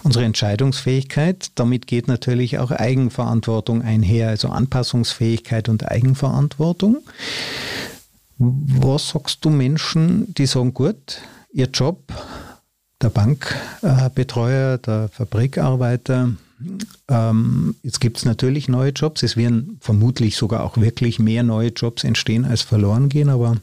[0.02, 1.52] unsere Entscheidungsfähigkeit.
[1.54, 7.04] Damit geht natürlich auch Eigenverantwortung einher, also Anpassungsfähigkeit und Eigenverantwortung.
[8.40, 11.22] Was sagst du Menschen, die sagen, gut,
[11.54, 12.12] ihr Job,
[13.02, 16.32] der Bankbetreuer, der Fabrikarbeiter,
[17.10, 19.24] ähm, jetzt gibt es natürlich neue Jobs.
[19.24, 23.58] Es werden vermutlich sogar auch wirklich mehr neue Jobs entstehen, als verloren gehen, aber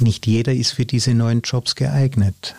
[0.00, 2.54] nicht jeder ist für diese neuen Jobs geeignet.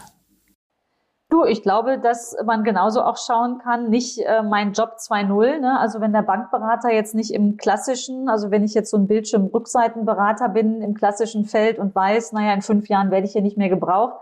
[1.34, 5.80] Du, ich glaube, dass man genauso auch schauen kann, nicht äh, mein Job 2.0, ne?
[5.80, 10.50] also wenn der Bankberater jetzt nicht im klassischen, also wenn ich jetzt so ein Bildschirmrückseitenberater
[10.50, 13.70] bin im klassischen Feld und weiß, naja, in fünf Jahren werde ich hier nicht mehr
[13.70, 14.14] gebraucht,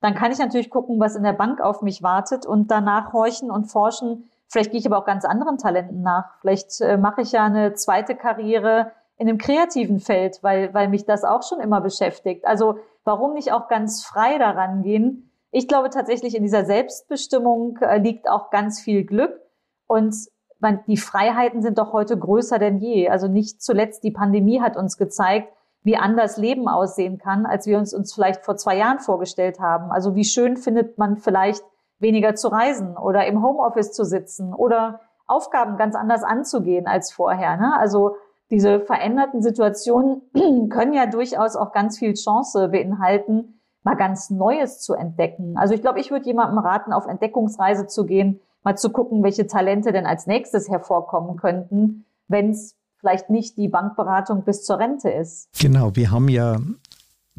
[0.00, 3.52] dann kann ich natürlich gucken, was in der Bank auf mich wartet und danach horchen
[3.52, 4.28] und forschen.
[4.48, 6.40] Vielleicht gehe ich aber auch ganz anderen Talenten nach.
[6.40, 11.04] Vielleicht äh, mache ich ja eine zweite Karriere in einem kreativen Feld, weil, weil mich
[11.04, 12.44] das auch schon immer beschäftigt.
[12.44, 15.27] Also warum nicht auch ganz frei daran gehen?
[15.50, 19.40] Ich glaube tatsächlich, in dieser Selbstbestimmung äh, liegt auch ganz viel Glück
[19.86, 20.14] und
[20.60, 23.08] man, die Freiheiten sind doch heute größer denn je.
[23.08, 27.78] Also nicht zuletzt die Pandemie hat uns gezeigt, wie anders Leben aussehen kann, als wir
[27.78, 29.90] uns uns vielleicht vor zwei Jahren vorgestellt haben.
[29.90, 31.62] Also wie schön findet man vielleicht
[31.98, 37.56] weniger zu reisen oder im Homeoffice zu sitzen oder Aufgaben ganz anders anzugehen als vorher.
[37.56, 37.78] Ne?
[37.78, 38.16] Also
[38.50, 40.22] diese veränderten Situationen
[40.70, 43.57] können ja durchaus auch ganz viel Chance beinhalten,
[43.88, 45.56] mal ganz Neues zu entdecken.
[45.56, 49.46] Also ich glaube, ich würde jemandem raten, auf Entdeckungsreise zu gehen, mal zu gucken, welche
[49.46, 55.08] Talente denn als nächstes hervorkommen könnten, wenn es vielleicht nicht die Bankberatung bis zur Rente
[55.08, 55.48] ist.
[55.58, 56.58] Genau, wir haben ja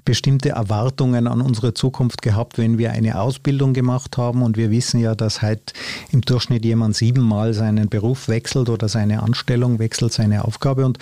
[0.05, 4.41] bestimmte Erwartungen an unsere Zukunft gehabt, wenn wir eine Ausbildung gemacht haben.
[4.41, 5.73] Und wir wissen ja, dass halt
[6.11, 10.83] im Durchschnitt jemand siebenmal seinen Beruf wechselt oder seine Anstellung wechselt, seine Aufgabe.
[10.83, 10.97] Und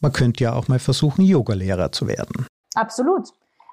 [0.00, 2.46] man könnte ja auch mal versuchen, Yogalehrer zu werden.
[2.74, 3.28] Absolut.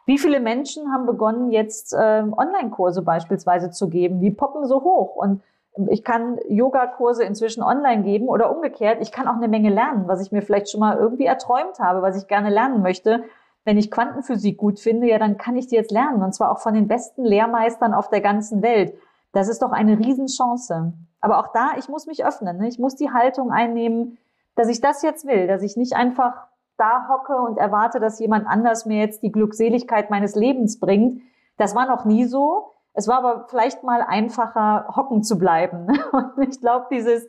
[0.06, 4.20] Wie viele Menschen haben begonnen, jetzt ähm, Online-Kurse beispielsweise zu geben?
[4.20, 5.16] Die poppen so hoch.
[5.16, 5.42] Und
[5.90, 9.00] ich kann Yoga-Kurse inzwischen online geben oder umgekehrt.
[9.02, 12.02] Ich kann auch eine Menge lernen, was ich mir vielleicht schon mal irgendwie erträumt habe,
[12.02, 13.24] was ich gerne lernen möchte.
[13.66, 16.22] Wenn ich Quantenphysik gut finde, ja, dann kann ich die jetzt lernen.
[16.22, 18.94] Und zwar auch von den besten Lehrmeistern auf der ganzen Welt.
[19.32, 20.94] Das ist doch eine Riesenchance.
[21.22, 22.58] Aber auch da, ich muss mich öffnen.
[22.58, 22.68] Ne?
[22.68, 24.18] Ich muss die Haltung einnehmen,
[24.56, 26.48] dass ich das jetzt will, dass ich nicht einfach
[26.78, 31.22] da hocke und erwarte, dass jemand anders mir jetzt die Glückseligkeit meines Lebens bringt.
[31.58, 32.72] Das war noch nie so.
[32.94, 35.88] Es war aber vielleicht mal einfacher, hocken zu bleiben.
[36.12, 37.28] Und ich glaube, dieses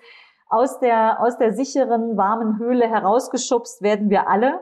[0.48, 4.60] aus der, aus der sicheren, warmen Höhle herausgeschubst werden wir alle.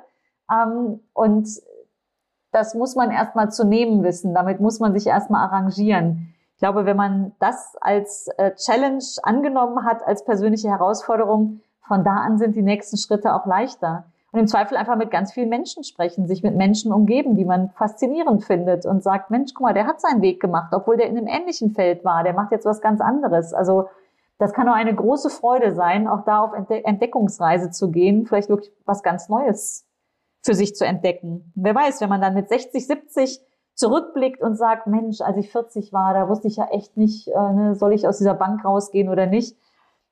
[0.50, 1.48] Ähm, und
[2.52, 4.32] das muss man erstmal zu nehmen wissen.
[4.32, 6.34] Damit muss man sich erstmal arrangieren.
[6.54, 12.16] Ich glaube, wenn man das als äh, Challenge angenommen hat, als persönliche Herausforderung, von da
[12.16, 14.04] an sind die nächsten Schritte auch leichter.
[14.32, 17.68] Und im Zweifel einfach mit ganz vielen Menschen sprechen, sich mit Menschen umgeben, die man
[17.70, 21.18] faszinierend findet und sagt, Mensch, guck mal, der hat seinen Weg gemacht, obwohl der in
[21.18, 23.52] einem ähnlichen Feld war, der macht jetzt was ganz anderes.
[23.52, 23.88] Also
[24.38, 28.72] das kann auch eine große Freude sein, auch da auf Entdeckungsreise zu gehen, vielleicht wirklich
[28.86, 29.86] was ganz Neues
[30.42, 31.52] für sich zu entdecken.
[31.54, 33.40] Wer weiß, wenn man dann mit 60, 70
[33.74, 37.52] zurückblickt und sagt, Mensch, als ich 40 war, da wusste ich ja echt nicht, äh,
[37.52, 39.56] ne, soll ich aus dieser Bank rausgehen oder nicht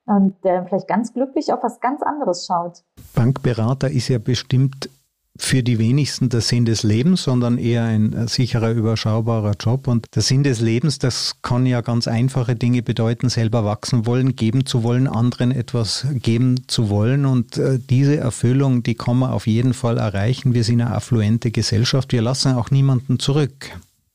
[0.05, 2.83] und der vielleicht ganz glücklich auf was ganz anderes schaut.
[3.13, 4.89] Bankberater ist ja bestimmt
[5.37, 9.87] für die wenigsten der Sinn des Lebens, sondern eher ein sicherer, überschaubarer Job.
[9.87, 14.35] Und der Sinn des Lebens, das kann ja ganz einfache Dinge bedeuten, selber wachsen wollen,
[14.35, 17.25] geben zu wollen, anderen etwas geben zu wollen.
[17.25, 20.53] Und äh, diese Erfüllung, die kann man auf jeden Fall erreichen.
[20.53, 22.11] Wir sind eine affluente Gesellschaft.
[22.11, 23.71] Wir lassen auch niemanden zurück.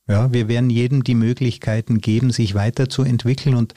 [0.08, 3.74] Ja, wir werden jedem die Möglichkeiten geben, sich weiterzuentwickeln und,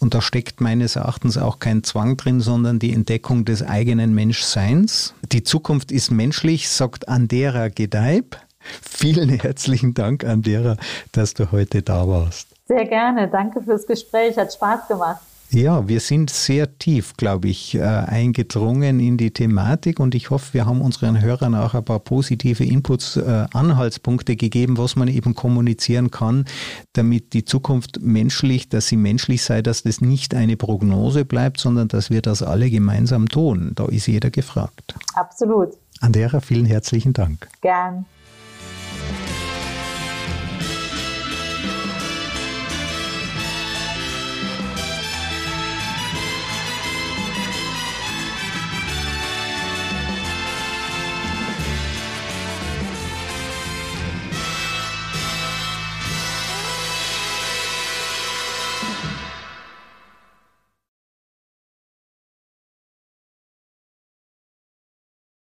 [0.00, 5.12] und da steckt meines Erachtens auch kein Zwang drin, sondern die Entdeckung des eigenen Menschseins.
[5.32, 8.38] Die Zukunft ist menschlich, sagt Andera Gedeib.
[8.82, 10.78] Vielen herzlichen Dank, Andera,
[11.12, 12.48] dass du heute da warst.
[12.66, 13.28] Sehr gerne.
[13.28, 14.38] Danke fürs Gespräch.
[14.38, 15.20] Hat Spaß gemacht.
[15.50, 20.54] Ja, wir sind sehr tief, glaube ich, äh, eingedrungen in die Thematik und ich hoffe,
[20.54, 25.34] wir haben unseren Hörern auch ein paar positive Inputs, äh, Anhaltspunkte gegeben, was man eben
[25.34, 26.46] kommunizieren kann,
[26.94, 31.88] damit die Zukunft menschlich, dass sie menschlich sei, dass das nicht eine Prognose bleibt, sondern
[31.88, 33.72] dass wir das alle gemeinsam tun.
[33.76, 34.94] Da ist jeder gefragt.
[35.14, 35.70] Absolut.
[36.00, 37.48] Andera, vielen herzlichen Dank.
[37.60, 38.04] Gern.